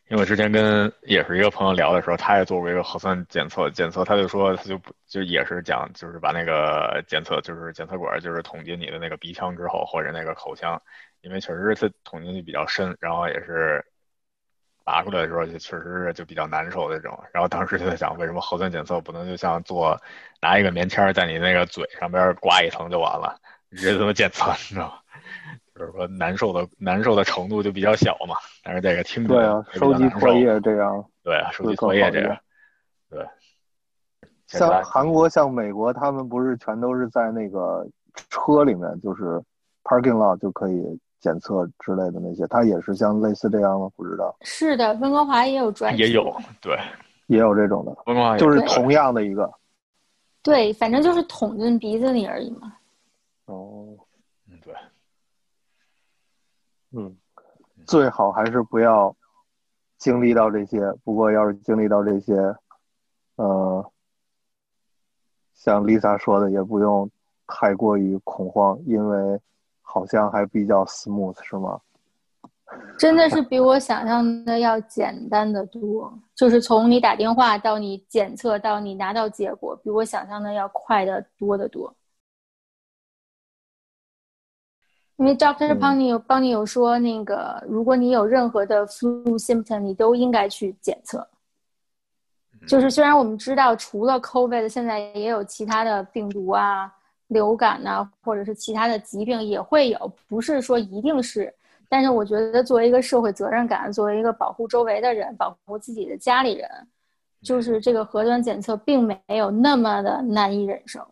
[0.09, 10.81] 因为我之前跟也是一个朋友聊的时候，他也做过一个核酸检测，检测他就说他就不就也是讲就是把那个检测就是检测管就是捅进你的那个鼻腔之后或者那个口腔，
[11.23, 13.85] 因为确实是捅进去比较深，然后也是
[14.85, 17.19] 拔出来的时候就确实是就比较难受那种。
[17.33, 20.01] 然后当时就在想，为什么核酸检测不能就像做
[20.41, 23.37] 拿一个棉签在你那个嘴上边刮一层就完了，
[23.73, 24.99] 直接这么检测，你知道吗？
[25.79, 31.05] 就是说难受的难受的程度就比较小嘛，但是这个听着对啊，收集唾液这样。
[31.23, 32.41] 对啊，收集会更唾液这个好一点，
[33.11, 33.27] 对。
[34.47, 37.85] 像韩国、像美国，他们不是全都是在那个
[38.31, 39.43] 车里面，就是
[39.83, 43.91] parking lot 就可以检测之类的那些，它也是像类似这样吗？
[43.97, 46.79] 不知道，是的，温哥华也有专区也有对，
[47.27, 49.53] 也有这种的，温哥华也有就是同样的一个。
[50.45, 52.73] 对，反正就是捅进鼻子里而已嘛。
[53.47, 53.89] 哦，
[56.93, 57.17] 嗯，
[57.87, 59.15] 最好还是不要
[59.99, 60.93] 经历到这些。
[61.05, 62.35] 不过要是经历到这些，
[63.37, 63.91] 呃，
[65.55, 67.11] 像 Lisa 说的，也不用
[67.47, 69.41] 太过于恐慌，因为
[69.83, 71.81] 好像还比较 smooth，是吗？
[72.99, 81.95] 真的是比我想象的要简单的多，就是从你打电话到你检测到你拿到结果，比我想象的要快的多得多。
[85.17, 91.27] 因为 Doctor 嗯帮你有帮你有说，那个如果你有任何的 flu symptom，你都应该去检测。
[92.67, 96.93] 就是虽然我们知道除了 COVID，现在也有其他的病毒啊、
[97.29, 101.53] 流感呐、或者是其他的疾病也会有，不是说一定是。
[101.89, 106.69] 但是我觉得作为一个社会责任感，作为一个保护周围的人、保护自己的家里人，
[107.43, 111.07] 就是这个核酸检测并没有那么的难以忍受。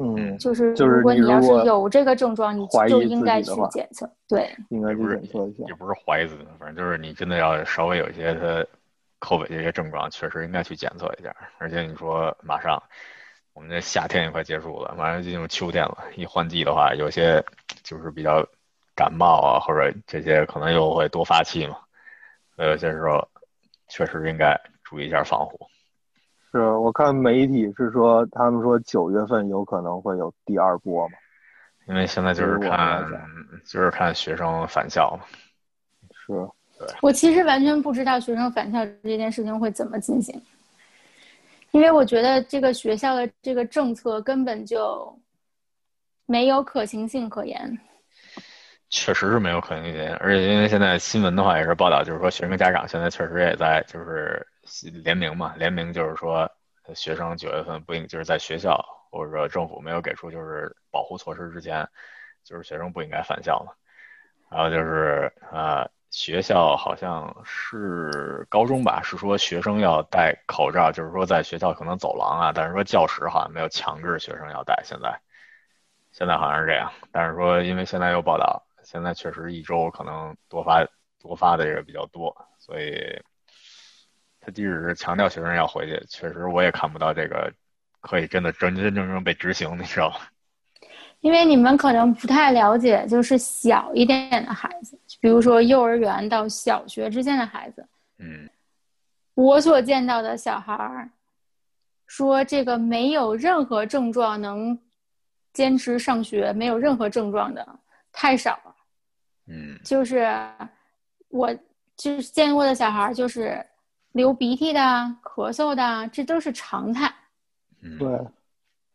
[0.00, 4.08] 嗯，就是就是如果你要是有这个症状，你就应该去检测。
[4.28, 5.74] 对，应该不是检测一下也。
[5.74, 8.64] 不是怀疑自己，反正就是你真的要稍微有一些它
[9.18, 11.34] 口尾这些症状，确实应该去检测一下。
[11.58, 12.80] 而且你说马上
[13.54, 17.44] 我们这夏天也快结束了，马上进入秋天了，一换季的话，有些
[17.82, 18.46] 就是比较
[18.94, 21.76] 感冒啊，或者这些可能又会多发气嘛，
[22.54, 23.26] 所以有些时候
[23.88, 25.66] 确实应该注意一下防护。
[26.50, 31.14] 是我看媒体是说，他们说九月份有可能会有第二波嘛？
[31.86, 33.04] 因为现在就是看，
[33.64, 35.24] 就是看学生返校嘛。
[36.10, 36.32] 是，
[37.02, 40.40] 我其实完全不知道学生返校这件事情会怎么进行，
[41.70, 45.18] 因为我觉得这个学校的这个政策根本就
[46.26, 47.78] 没有可行性可言。
[48.90, 54.46] 确实是没有可行性，而且因为现在新闻的话也是报道，就是说学生家长现在确实也在就是
[55.02, 56.50] 联名嘛，联名就是说
[56.94, 61.88] 学生九月份不应就是在学校或者说政府没有给出就是保护措施之前，
[62.44, 63.72] 就是学生不应该返校嘛。
[64.50, 75.20] 还有就是呃学校好像是高中吧，是说学生要戴口罩，就是说在学校可能走廊啊，但是说教室好像没有强制学生要戴，现在
[76.12, 78.64] 现在好像是这样，但是说因为现在有报道。
[78.84, 80.82] 现在确实一周可能多发
[81.20, 83.20] 多发的也比较多，所以
[84.48, 87.52] 他即使是强调学生要回去，确实我也看不到这个
[88.00, 90.16] 可以真的真真正正被执行，你知道吗？
[91.20, 97.86] 因为你们可能不太了解，就是小一点的孩子，比如说幼儿园到小学之间的孩子，
[98.18, 98.48] 嗯，
[99.34, 101.10] 我所见到的小孩儿，
[102.06, 104.78] 说这个没有任何症状能
[105.52, 107.68] 坚持上学，没有任何症状的
[108.12, 108.74] 太少了。
[109.50, 110.30] 嗯就是
[111.28, 111.52] 我
[111.96, 113.64] 就是见过的小孩儿，就是
[114.18, 114.80] 流鼻涕的、
[115.22, 117.14] 咳嗽的，这都是常态。
[117.82, 118.08] 嗯，对，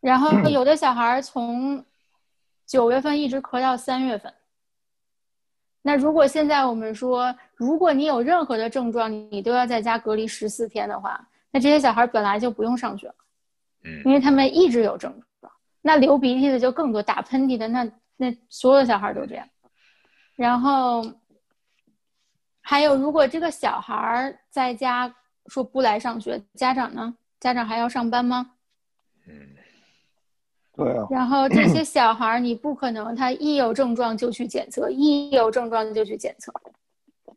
[0.01, 1.83] 然后有的小孩儿从
[2.67, 4.31] 九月份一直咳到三月份。
[5.81, 13.15] 那如果现在我们说，如果你有任何的症状，你都要在家隔离十四天的话，那这些小孩儿本来就不用上学了，
[13.85, 15.09] 嗯因为他们一直有症
[15.39, 15.53] 状。
[15.81, 19.47] 那流鼻涕的就更多，打喷嚏的那那所有的小孩儿都这样。
[20.35, 21.01] 然后
[22.63, 25.13] 还有，如果这个小孩儿在家
[25.47, 27.13] 说不来上学，家长呢？
[27.39, 28.51] 家长还要上班吗？
[29.27, 29.33] 嗯
[30.75, 36.51] 对啊，然后这些 小孩儿，你不可能他一有症状就去检测，一有症状就去检测，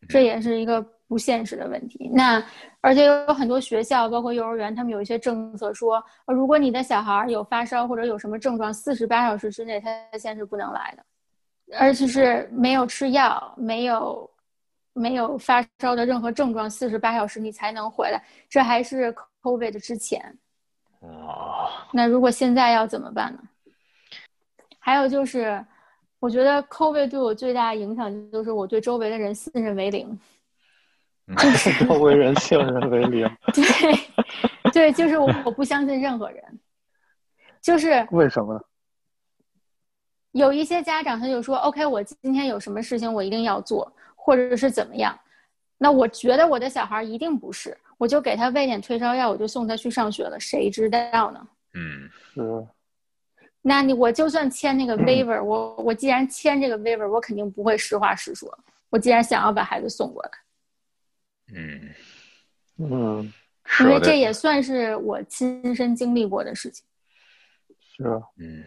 [0.09, 2.09] 这也是一个不现实的问题。
[2.14, 2.43] 那
[2.81, 14.31] 而且有很多学校，包括幼儿园，他们有一些政策说，呃如果你的小孩儿有发烧或者有什么症状，四十八小时之内他先是不能来的，而且是没有吃药、没有
[14.97, 18.20] 没有发烧的任何症状，四十八小时你才能回来。
[18.49, 20.20] 这还是 COVID 之前。
[21.01, 23.40] 哦，那如果现在要怎么办呢？
[24.78, 25.64] 还有就是，
[26.18, 30.18] 我觉得 COVID 对我最大的影响就是我对周围的人信任为零。
[31.86, 36.61] 周围人信任为零，对，对，就是我我不相信任何人。
[37.61, 38.61] 就是为什么呢？
[40.30, 43.92] 有一些家长他就说，OK，我今天有什么事情我一定要做，
[44.27, 45.16] 或者是怎么样。
[45.79, 51.47] 那我觉得我的小孩一定不是，我就给他喂点退烧药，我就送他去上学了，谁知道呢？
[51.74, 52.66] 嗯是，
[53.62, 58.53] 那你我就算签那个 waiver，我我既然签这个 waiver，我肯定不会实话实说。
[58.91, 60.31] 我既然想要把孩子送过来，
[61.55, 61.95] 嗯，
[62.79, 63.33] 嗯，
[63.81, 66.85] 因为这也算是我亲身经历过的事情。
[67.79, 68.03] 是。
[68.39, 68.64] 嗯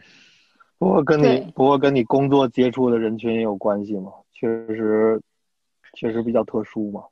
[0.78, 5.22] 不过跟你不过跟你工作接触的人群也有关系嘛，确实
[5.99, 7.03] 确实比较特殊嘛。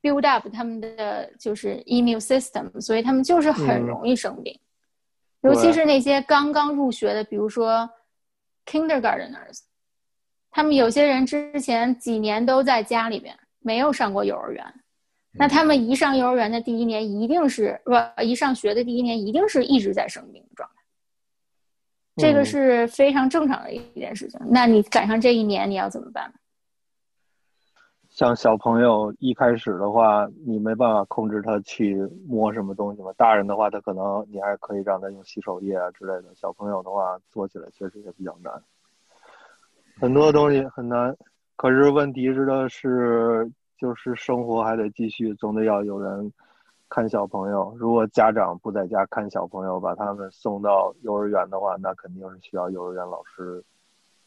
[0.00, 3.86] build up 他们的就是 immune system，所以他们就是很嗯。
[3.86, 4.56] 容易生病，
[5.42, 7.90] 对尤其是那些刚刚入学的，比如说
[8.64, 9.58] kindergarteners，
[10.52, 14.64] 他们有些人之前几年都在家里边没有上过幼儿园，
[15.32, 20.76] 那他们一上幼儿园的第一年一定是不一上学的第一年一定是一直在生病的状态，
[22.16, 22.44] 这个嗯。
[22.46, 24.40] 是非常正常的一件事情。
[24.48, 26.32] 那你赶上这一年你要怎么办？
[28.20, 31.96] 像小朋友一开始的话，你没办法控制他去
[32.28, 33.10] 摸什么东西嘛。
[33.16, 36.24] 大人的话，他可能你还可以让他用洗手液啊之类的。
[36.34, 38.52] 小朋友的话，做起来确实也比较难，
[39.98, 41.16] 很多东西很难。
[41.56, 46.30] 可是问题是的是，就是生活还得继续，总得要有人
[46.90, 47.74] 看小朋友。
[47.78, 53.64] 如果家长不在家看小朋友，把他们送到幼儿园的话，那肯定是需要幼儿园老师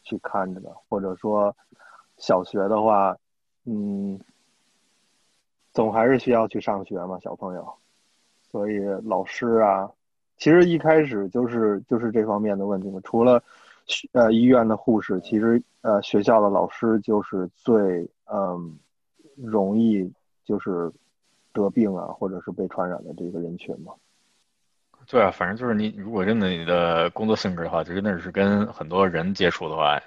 [0.02, 1.54] 去看着的，或者说
[2.16, 3.16] 小学的话。
[3.66, 4.20] 嗯，
[5.72, 7.74] 总还是需要去上学嘛，小朋友，
[8.50, 9.90] 所以老师啊，
[10.36, 13.00] 其实一开始就是就是这方面的问题嘛。
[13.04, 13.42] 除了
[14.12, 18.78] 呃医院的护士，其实呃学校的老师就是最嗯
[19.36, 20.12] 容易
[20.44, 20.92] 就是
[21.52, 23.92] 得病啊，或者是被传染的这个人群嘛。
[25.06, 30.00] 对啊，反正就是你如果真的你的工作性质的话，就真的是跟很多人接触的话，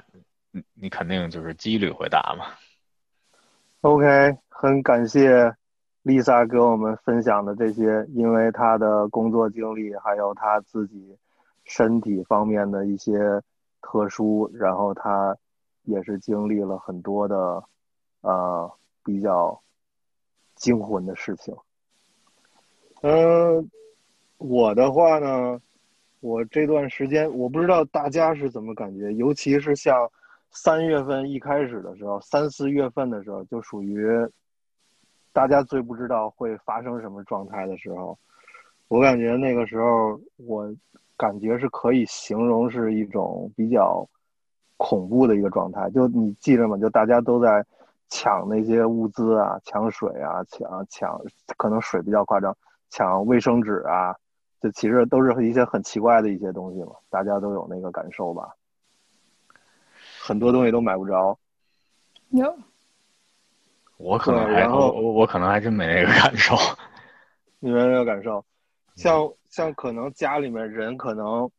[0.52, 2.46] 你你肯定就是几率会大嘛。
[3.88, 5.56] OK，很感谢
[6.04, 11.18] Lisa 给我们分享的这些，因为她的工作经历，还有她自己
[11.64, 13.18] 身体方面的一些
[13.82, 15.34] 特殊，然后她
[15.84, 17.64] 也是经历了很多的
[18.20, 18.70] 呃
[19.06, 19.58] 比较
[20.58, 21.56] 惊魂的事情。
[23.04, 23.72] 嗯、
[24.38, 25.62] 我的话呢，
[26.20, 30.12] 我这段时间我不知道大家是怎么感觉，尤其是像。
[30.60, 34.08] 三月份一开始的时候，三四月份的时候，就属于
[35.32, 38.18] 大家最不知道会发生什么状态的时候。
[38.88, 40.68] 我感觉那个时候，我
[41.16, 44.04] 感觉是可以形容是一种比较
[44.78, 45.88] 恐怖的一个状态。
[45.92, 46.76] 就你记着吗？
[46.76, 47.64] 就大家都在
[48.10, 51.22] 抢那些物资啊，抢水啊，抢抢，
[51.56, 52.58] 可能水比较夸张，
[52.90, 54.16] 抢卫生纸啊，
[54.60, 56.94] 这其实都是一些很奇怪的一些东西嘛。
[57.12, 58.56] 大家都有那个感受吧？
[60.28, 61.40] 很多东西都买不着。
[62.32, 62.54] 有，
[63.96, 66.54] 我可能然后我我我可能还真没那个感受。
[67.60, 68.44] 你 没有感受？
[68.96, 71.50] 像像可能家里面人可能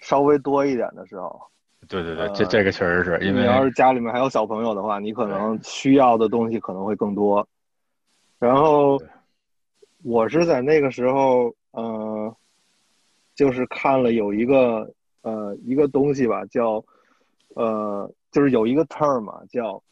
[0.00, 1.40] 稍微多一点的时候，
[1.86, 7.46] 对对对，呃这这个确实是因为你要是家里面还有小朋友的话，你可能需要的东西可能会更多。
[8.40, 9.00] 然后
[10.02, 12.36] 我是在那个时候，呃，
[13.36, 16.84] 就是看了有一个呃一个东西吧，叫
[17.56, 19.82] 呃就是有一个 term 嘛，叫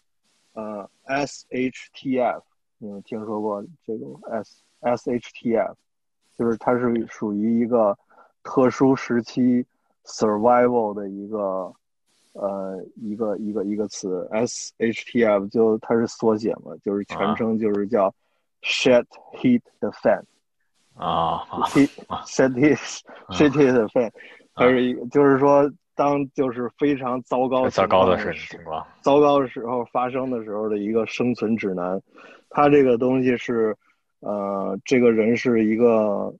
[0.52, 2.42] 呃 SHTF，
[2.78, 5.74] 你们听说过这个 S SHTF？
[6.38, 7.96] 就是它是属于一个
[8.42, 9.64] 特殊时期
[10.04, 11.72] survival 的一个
[12.32, 18.12] 呃一个一个一个词，SHTF 就它是缩写嘛，就是全称就是叫
[18.62, 20.22] shit hit the fan
[20.94, 21.88] 啊 shit
[22.54, 22.76] hit
[23.30, 24.10] shit hit the fan，
[24.54, 32.00] 它是一个就是说当就是非常糟糕糟糕的事情况，糟糕的时候发生的时候的一个生存指南，
[32.50, 33.76] 它这个东西是。
[34.26, 36.34] 呃，这个人是一个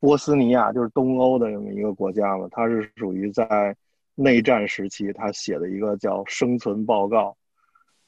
[0.00, 2.48] 波斯尼亚，就是东欧的这么一个国家嘛。
[2.50, 3.76] 他是属于在
[4.16, 7.28] 内战时期，他写的一个叫《生存报告》，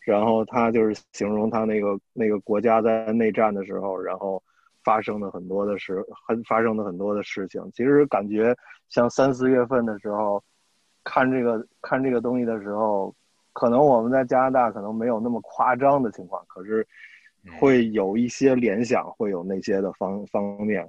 [0.00, 4.42] 然后他就是形容他那个那个国家在内战的时候，然后
[4.82, 7.62] 发生的很多的事，很发生的很多的事情。
[7.72, 8.52] 其实感觉
[8.88, 10.42] 像三四月份的时候
[11.04, 13.14] 看这个看这个东西的时候，
[13.52, 16.86] 可能我们在加拿大可能没有那么夸张的情况，可是。
[17.58, 20.86] 会有一些联想，会有那些的方方面，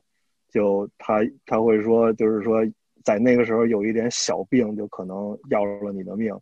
[0.50, 2.60] 就他他会说，就是说
[3.06, 6.38] 在那个时候有一点小病，就可能要了你的命，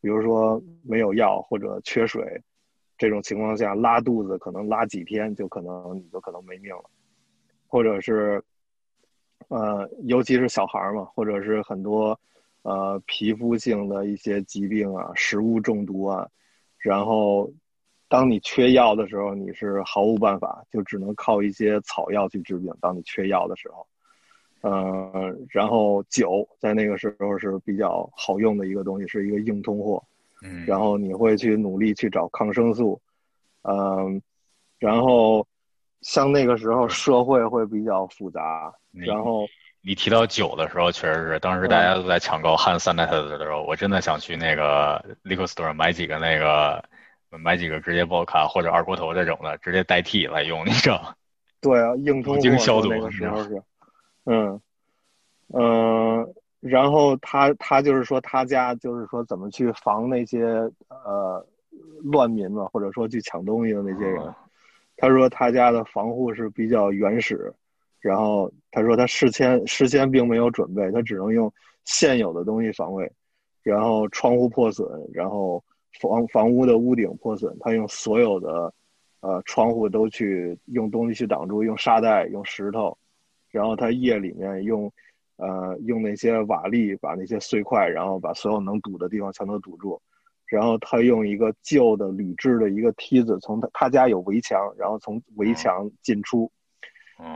[0.00, 2.40] 比如说没有药或者缺水，
[2.96, 6.84] 这种情况下拉肚子可能拉几天就可能你就可能没命了，
[7.66, 8.40] 或者是，
[9.48, 12.16] 呃，尤其是小孩嘛，或者是很多
[12.62, 16.28] 呃皮肤性的一些疾病啊，食物中毒啊，
[16.78, 17.50] 然后。
[18.12, 22.74] 当你缺药的时候，你是毫无办法，就只能靠一些草药去治病。
[22.80, 23.86] 当你缺药的时候，
[24.62, 30.02] 呃，然后酒在那个时候是比较好用的一个东西，是一个硬通货。
[30.42, 33.00] 嗯，然后你会去努力去找抗生素，
[33.62, 34.20] 嗯，
[34.80, 35.46] 然后
[36.00, 38.74] 像那个时候社会会比较复杂。
[38.90, 39.46] 然后
[39.82, 46.82] 你提到酒的时候，确实是当时大家都在抢购汉三代特的时候，我真的想去那个 liquor store 买几个那个。
[47.44, 51.14] 买几个直接爆卡或者二锅头这种的，直接代替来用，你知道？
[51.62, 53.62] 对啊，硬通货消毒那个时 候是，
[54.24, 54.60] 嗯
[55.54, 60.42] 嗯，然后他他就是说他家就是说怎么去防那些
[60.88, 61.46] 呃
[62.02, 64.34] 乱民嘛，或者说去抢东西的那些人。
[64.96, 67.54] 他说他家的防护是比较原始，
[68.00, 71.52] 然后他说他事先事先并没有准备，他只能用
[71.84, 73.10] 现有的东西防卫，
[73.62, 75.62] 然后窗户破损，然后。
[76.00, 78.72] 房房屋的屋顶破损，他用所有的，
[79.22, 82.96] 呃，窗户都去用东西去挡住，用沙袋，用石头，
[83.50, 84.90] 然后他夜里面用，
[85.36, 90.00] 呃，用那些瓦砾把那些碎块，然后把所有能堵的地方全都堵住，
[90.46, 96.50] 然后他用一个旧的铝制的一个梯子，从他他家有围墙，然后从围墙进出，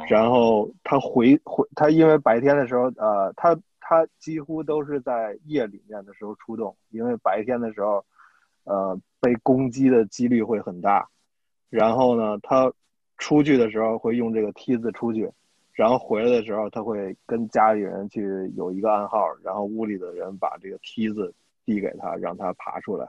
[0.09, 8.05] 然后他回回他因为白天的时候，呃，他他几乎都是在夜里面的时候出动，因为白天的时候。
[8.67, 11.07] 呃，被攻击的几率会很大，
[11.69, 12.73] 然后呢，他
[13.19, 15.31] 出去的时候会用这个梯子出去，
[15.75, 21.35] 然后回来的时候他会跟家里人去有一个暗号，然后屋里的人把这个梯子
[21.67, 23.07] 递给他，让他爬出来。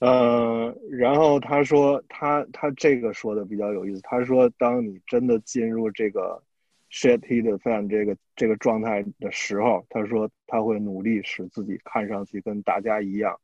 [0.00, 6.42] 呃，然后他说他他这个说的比较有意思，他说当你真的进入这个
[6.90, 13.38] shit hit the fan 这个这个状态的时候，他说他会努力使自己看上去跟大家一样。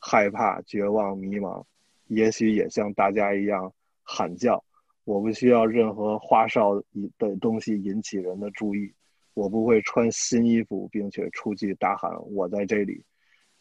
[0.00, 1.64] 害怕、绝望、迷茫，
[2.06, 3.72] 也许也像大家一样
[4.04, 4.62] 喊叫。
[5.02, 6.80] 我不需要任何花哨
[7.18, 8.94] 的东西引起人的注意。
[9.34, 13.04] 我不会穿新衣服，并且出去大喊：“我在这里。”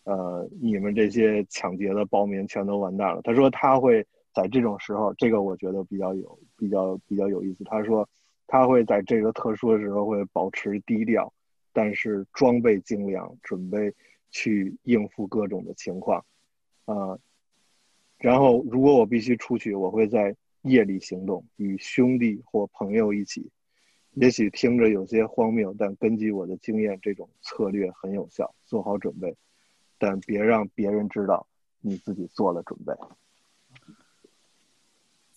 [0.07, 3.21] 呃，你们这些抢劫的暴民全都完蛋了。
[3.21, 4.03] 他说他会
[4.33, 7.63] 在这种时候，这个我觉得比较有、比较、比较有意思。
[7.65, 8.07] 他说
[8.47, 11.31] 他会在这个特殊的时候会保持低调，
[11.73, 13.93] 但是装备精良，准备。
[14.29, 16.23] 去应付各种的情况，
[16.83, 17.17] 啊，
[18.19, 23.49] 然后如果我必须出去，我会在夜里行动，与兄弟或朋友一起。
[24.11, 28.53] 也许听着有些荒谬，但根据我的经验，这种策略很有效。
[28.65, 29.33] 做好准备，
[29.97, 31.45] 但别让别人知道
[31.81, 32.93] 你自己做了准备。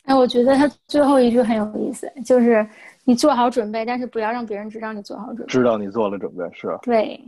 [0.05, 2.67] 哎，我觉得他最后一句很有意思，就是
[3.05, 5.47] 你做好准备，但是不要让别人知道你做好准备。
[5.47, 6.79] 知道你做了准备是？
[6.83, 7.21] 对。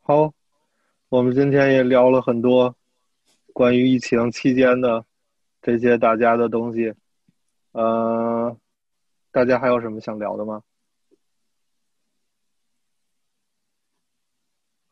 [0.00, 0.32] 好。
[1.10, 2.76] 我们今天也聊了很多
[3.54, 5.02] 关于疫情期间的
[5.62, 6.92] 这些大家的东西，
[7.72, 8.54] 呃，
[9.32, 10.60] 大家还有什么想聊的吗？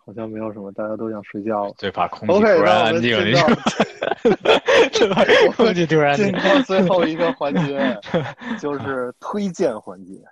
[0.07, 1.75] 好像没有什么，大家都想睡觉了。
[1.77, 3.57] 最怕 空气突然安静，你知道吗？
[5.57, 8.01] 空气突然进到最后一个环节，
[8.63, 10.23] 就是推荐环节。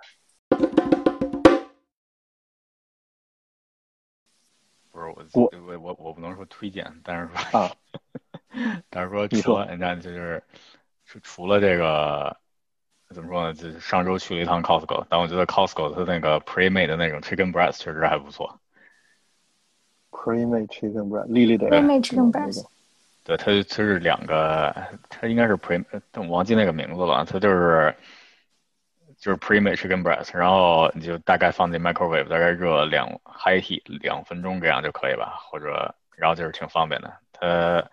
[4.91, 7.69] 不是我我我我我不能说推荐，但是说啊，
[8.89, 10.41] 但是说你说除了你看就是
[11.03, 12.33] 是除了这个
[13.09, 13.53] 怎么说呢？
[13.53, 18.57] 就是上周去了一趟 Costco，但我觉得 Costco 它那个 pre-made 的那种 chicken breast 确实还不错。
[20.15, 22.65] Pre-made chicken breast，丽丽的 Pre-made chicken breast
[23.23, 24.75] 对，它它是两个，
[25.09, 27.25] 它应该是 pre，但我忘记那个名字了。
[27.25, 27.95] 它就是
[29.17, 37.13] 就是 pre-made chicken breast，然后你就大概放进 microwave，大概热两 high heat 两分钟这样就可以吧，或者然后就是挺方便的。
[37.33, 37.83] 它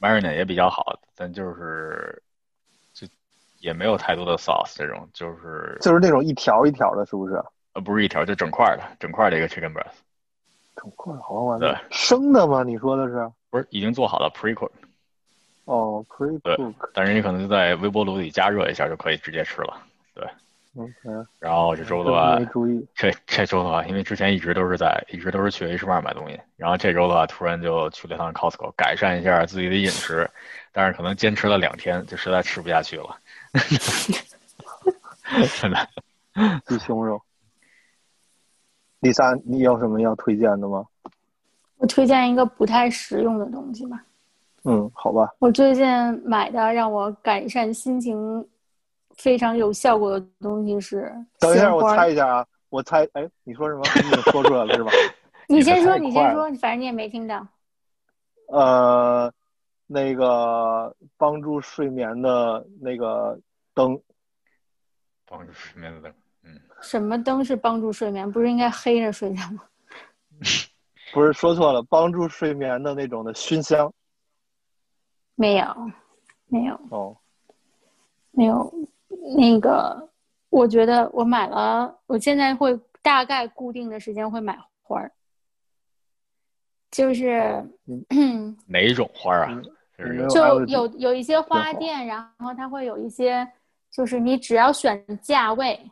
[0.00, 2.22] marinade 也比较好，但就是
[2.92, 3.06] 就
[3.60, 7.40] 也没有太多的 sauce 这种，就是就是那种一条一条的，是不是？
[7.74, 9.94] 呃不是一条，就整块儿的，整块儿的一个 chicken breast，
[10.80, 12.62] 整块好玩对的，生的吗？
[12.62, 13.30] 你说的是？
[13.50, 14.70] 不是已经做好了 pre cook，
[15.64, 16.74] 哦，pre 对 cook。
[16.94, 19.76] 但是你可能就在微波炉里加热一下就可以直接吃了。
[20.14, 20.24] 对
[20.76, 22.86] OK，然后这周的话，没注意。
[22.94, 30.30] 这这周的话，因为之前一直都是在一直都是去 H Mart 买东西，然后这周的话突然就去了趟 Costco，改善一下自己的饮食，
[30.70, 33.16] 但是可能坚持了两天就实在吃不下去了，
[35.60, 35.88] 真的。
[36.66, 37.20] 鸡胸肉。
[39.00, 40.84] 丽莎，你有什么要推荐的吗？
[41.76, 44.04] 我推荐一个不太实用的东西吧。
[44.64, 45.32] 嗯，好吧。
[45.38, 45.86] 我最近
[46.24, 48.46] 买的让我改善心情
[49.16, 53.82] 非常有效果的东西是等一下，我猜一下啊，我猜，哎，你说什么？
[54.02, 54.90] 你已经说出来了是吧？
[55.48, 57.46] 你先说，你先说，反正你也没听到。
[58.48, 59.32] 呃，
[59.86, 63.38] 那个帮助睡眠的那个
[63.74, 64.00] 灯，
[65.26, 66.14] 帮助睡眠的灯，嗯，
[66.80, 68.30] 什么灯是帮助睡眠？
[68.30, 69.62] 不是应该黑着睡觉吗？
[71.12, 73.92] 不是说错了，帮助睡眠的那种的熏香。
[75.34, 75.66] 没有，
[76.48, 77.16] 没有，哦，
[78.32, 78.72] 没有。
[79.36, 80.08] 那个，
[80.50, 85.10] 我觉得我买了，我现在会大概固定的时间会买花儿，
[86.90, 87.64] 就是，
[88.66, 89.60] 哪一种花啊？
[89.98, 93.50] 就有有就有有一些花店，然后它会有一些，
[93.90, 95.90] 就是你只要选价位，嗯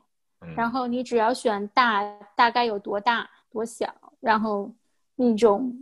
[0.56, 2.02] 然后你只要选大
[2.34, 4.70] 大概有多大多小，然后
[5.14, 5.72] 那种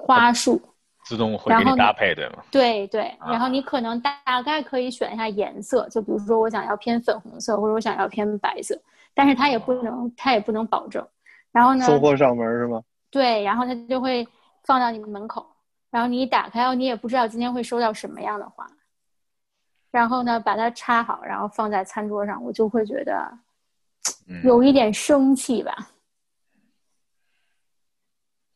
[0.00, 0.60] 花束，
[1.04, 2.42] 自动会给你搭配，对吗？
[2.50, 8.80] 对对，啊然后你可能大大概可以选一下颜色，就比如说我想要偏粉红色，或者我想要偏白色，
[9.14, 11.06] 但是它也不能它也不能保证。
[11.50, 12.82] 然后呢，送货上门是吗？
[13.10, 14.26] 对，然后它就会
[14.64, 15.46] 放到你门口，
[15.90, 18.66] 然后你一打开，哦，你也不知道今天会收到什么样的花，
[19.90, 23.38] 然后呢，把它插好，然后放在餐桌上，我就会觉得嗯，
[24.44, 25.90] 有一点生气吧。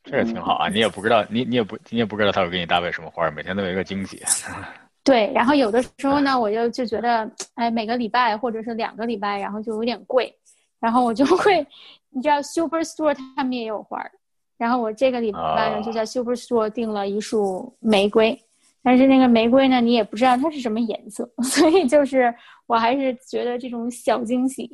[0.03, 0.69] 这也挺好啊。
[0.69, 4.21] 你也不知道，你你也不你也不知道他会给你搭配什么花，每天都有一个惊喜。
[5.03, 10.33] 对，然后有的时候呢，我就就觉得，哎，每个礼拜或者是两个礼拜，然后就有点贵，
[10.79, 11.65] 然后我就会，
[12.09, 14.11] 你知道，Superstore 他们也有花儿，
[14.57, 18.37] 然后我这个礼拜呢啊就在 Superstore 订了一束玫瑰，
[18.81, 22.33] 但是那个玫瑰呢，你也不知道它是什么颜色， 所以就是
[22.65, 24.69] 我还是觉得这种小惊喜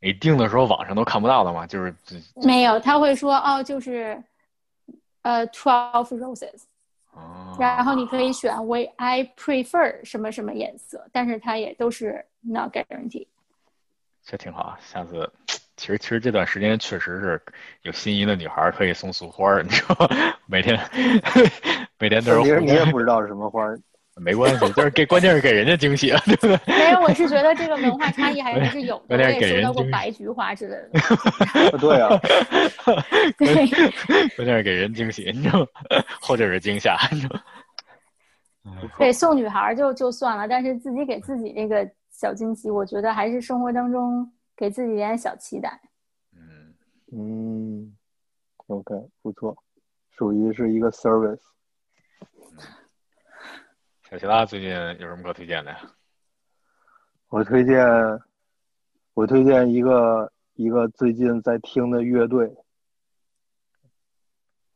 [0.00, 1.66] 你订的时候网上都看不到的吗？
[1.66, 1.94] 就是
[2.34, 4.22] 没有，他会说哦，就是
[5.22, 6.62] 呃 twelve roses。
[7.12, 13.26] 哦，然后你可以选 we I prefer 什么什么颜色，但是它也都是 not guarantee。
[14.24, 14.76] 这挺好。
[14.80, 15.28] 下次，
[15.76, 17.42] 其实其实这段时间确实是
[17.82, 20.08] 有心仪的女孩可以送束花儿，你知道吗？
[20.46, 20.78] 每天
[21.98, 23.80] 每天都是其实你也不知道是什么花儿。
[24.20, 26.60] 没关系，就是给关键是给人家惊喜啊，对不对？
[26.66, 29.04] 没有，我是觉得这个文化差异还是有的。
[29.08, 31.78] 我 有点给也收到过人惊喜白菊花之类的。
[31.78, 32.08] 对啊，
[33.38, 33.66] 对，
[34.36, 35.66] 关键是给人惊喜，你知道吗？
[36.20, 37.42] 或者是惊吓，你知道吗？
[38.98, 45.80] 对，送女孩儿就就算了，但是自己给自己这个小惊喜，我觉得还是生活当中给自己点小期待。
[46.36, 46.74] 嗯，
[47.12, 47.96] 嗯
[48.66, 49.56] ，OK，不错，
[50.10, 51.40] 属于是一个 service。
[54.10, 55.80] 小齐拉最近有什么可推荐的呀？
[57.28, 57.86] 我推荐，
[59.12, 62.50] 我推荐一个一个最近在听的乐队，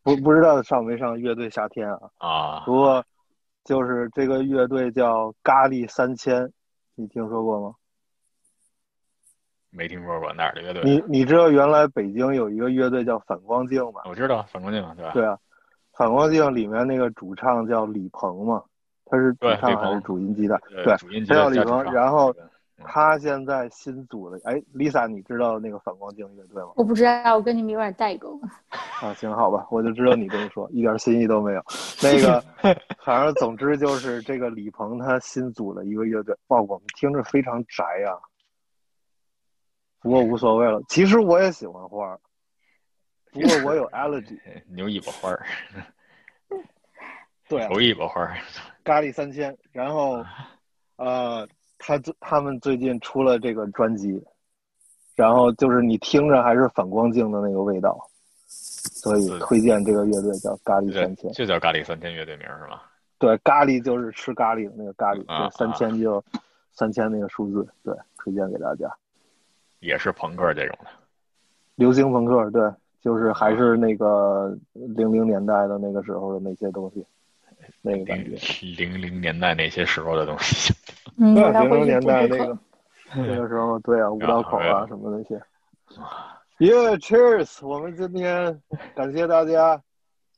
[0.03, 2.11] 不不知道上没上乐队夏天啊？
[2.19, 3.03] 啊不过
[3.65, 6.53] 就是这个乐队叫咖喱三千，
[6.95, 7.75] 你听说过吗？
[9.71, 10.83] 没听说过哪儿的乐队？
[10.85, 14.03] 你你知道原来北京有一个乐队叫反光镜吗？
[14.05, 15.13] 我知道反光镜，对吧？
[15.15, 15.39] 对啊，
[15.95, 18.63] 反光镜里面那个主唱叫李鹏嘛，
[19.13, 20.55] 他是主唱还是主音吉他？
[20.75, 21.67] 呃对，主音吉他叫李鹏。
[21.67, 22.35] 他加主唱然后
[22.83, 26.71] 他现在新组的，哎，Lisa，你知道那个反光镜乐队吗？
[26.77, 28.41] 我不知道，我跟你们有点代沟。
[29.03, 31.63] 啊，行，好吧，我就知道你这么说，一点新意都没有。
[32.03, 32.43] 那个，
[33.05, 38.19] 反正总之就是这个李鹏他新组了一个乐队，哇，我们听着非常宅呀、
[40.01, 42.19] 不过无所谓了，其实我也喜欢花儿。
[43.31, 44.39] 不过我有 allergy。
[44.69, 45.47] 牛尾巴花儿，
[47.53, 48.35] 对啊，牛尾巴花儿，
[48.83, 49.55] 咖喱三千。
[49.73, 50.25] 然后，
[50.97, 51.47] 呃，
[51.79, 54.25] 他最他们最近出了这个专辑，
[55.15, 57.99] 然后就是你听着还是反光镜的那个味道，
[58.47, 61.31] 所以推荐这个乐队叫咖喱三千。
[61.33, 62.81] 就叫咖喱三千乐队名是吗？
[63.19, 66.25] 对，咖喱就是吃咖喱的那个咖喱，三千就
[66.73, 68.91] 三千那个数字，对，推荐给大家。
[69.81, 70.91] 也是朋克这种的。
[71.75, 72.63] 流行朋克，对，
[73.03, 77.05] 就是还是那个零零年代的那个时候的那些东西，
[77.83, 78.37] 那个感觉。
[78.79, 80.73] 零零年代那些时候的东西。
[81.19, 82.59] 嗯，零零年代那个。
[83.15, 85.39] 那个时候，对啊，五道口啊什么那些。
[86.59, 87.67] Yeah, cheers！
[87.67, 88.63] 我们今天
[88.95, 89.83] 感谢大家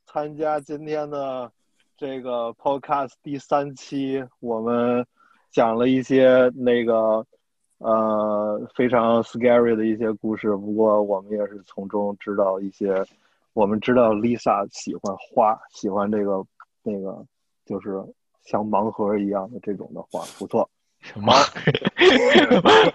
[0.06, 1.52] 参加今天的
[1.96, 5.06] 这个 podcast 第三期，我们
[5.52, 7.24] 讲了一些那个
[7.78, 13.06] 呃非常 scary 的一些故事，不过我们也是从中知道一些，
[13.52, 16.44] 我们知道 Lisa 喜欢花，喜欢这个
[16.82, 17.24] 那个
[17.64, 17.90] 就是
[18.44, 20.68] 像盲盒一样的这种的话，不错。
[21.16, 21.34] 盲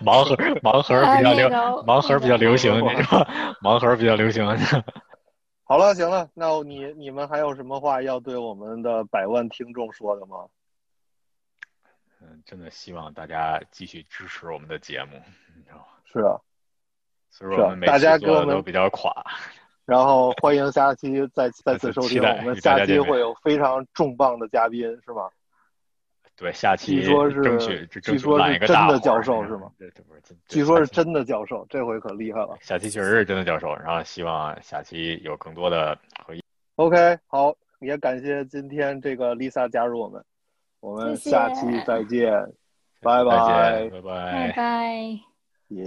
[0.03, 1.47] 盲盒盲盒比较流
[1.83, 3.19] 盲盒比较流行，那个你说
[3.61, 4.43] 盲盒比较流行。
[5.63, 10.47] 好了，行了，那你你们还有什么话要对我们的百万听众说的吗？
[12.21, 15.21] 嗯，真的希望大家继续支持我们的节目，
[15.55, 15.85] 你知道吗？
[16.05, 16.41] 是啊，
[17.29, 19.23] 所以我们每大家给我们期做的都比较垮，
[19.89, 25.27] 然后欢迎下期再再次收听，我们下期会有非常重磅的嘉宾，是吗？
[26.35, 29.71] 对，下期据说是争取争取据说是真的教授是吗？
[29.77, 32.55] 对这不是，据说是真的教授，这回可厉害了。
[32.61, 36.43] 下期确实是真的教授，然后希望下期有更多的回忆。
[36.75, 40.23] OK，好，也感谢今天这个 Lisa 加入我们，
[40.79, 42.31] 我们下期再见，
[43.01, 45.19] 拜拜拜，拜拜拜。
[45.69, 45.83] 耶。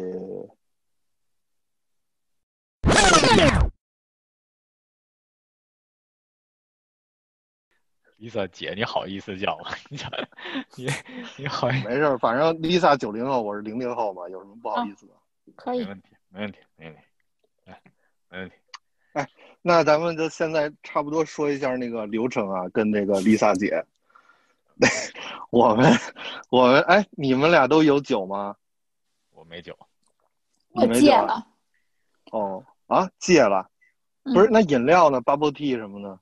[8.22, 9.66] Lisa 姐，你好意思叫我？
[9.90, 10.08] 你想
[10.76, 10.86] 你
[11.36, 15.12] 你好意，没事儿，反正 Lisa 九零后，我是零零后嘛，有什么不好意思的？
[15.56, 17.00] 可以，没问题，没问题，没问题，
[17.64, 17.80] 哎，
[18.30, 18.54] 没问题。
[19.14, 19.28] 哎
[19.64, 23.84] 那咱们就现在差不多说一下那个流程啊，跟那个 Lisa 姐，
[25.50, 25.92] 我们
[26.48, 28.54] 我们哎，你们俩都有酒吗？
[29.32, 29.76] 我没酒，
[30.70, 31.46] 我没酒啊戒了。
[32.30, 33.68] 哦啊，戒了，
[34.22, 36.20] 嗯不是那饮料呢？Bubble tea 什么的？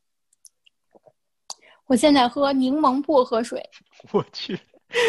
[1.90, 3.60] 我现在喝柠檬薄荷水，
[4.12, 4.56] 我去，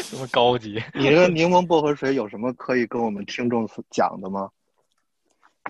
[0.09, 0.81] 这么高级。
[0.97, 4.49] 你这个柠檬薄荷水有什么可以跟我们听众讲的吗？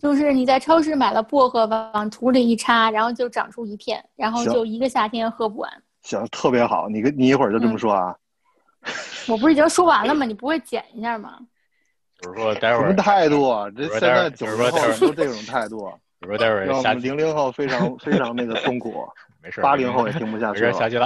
[0.02, 5.70] 就是你在超市买了薄荷，往土里一插，然后就长出一片，然后就一个夏天喝不完。
[6.02, 8.16] 行，特别好，你跟你一会儿就这么说啊？
[9.28, 10.26] 我不是已经说完了吗？
[10.26, 11.38] 你不会剪一下吗？
[12.22, 13.70] 就是说待会儿什么，态度啊？
[13.72, 19.06] 这现在九零后都这种态度，比如说待会让我们儿下零零后非常非常那个痛苦，
[19.44, 20.80] 没事儿，八零后也听不下去了没事儿，。
[20.80, 20.98] 下期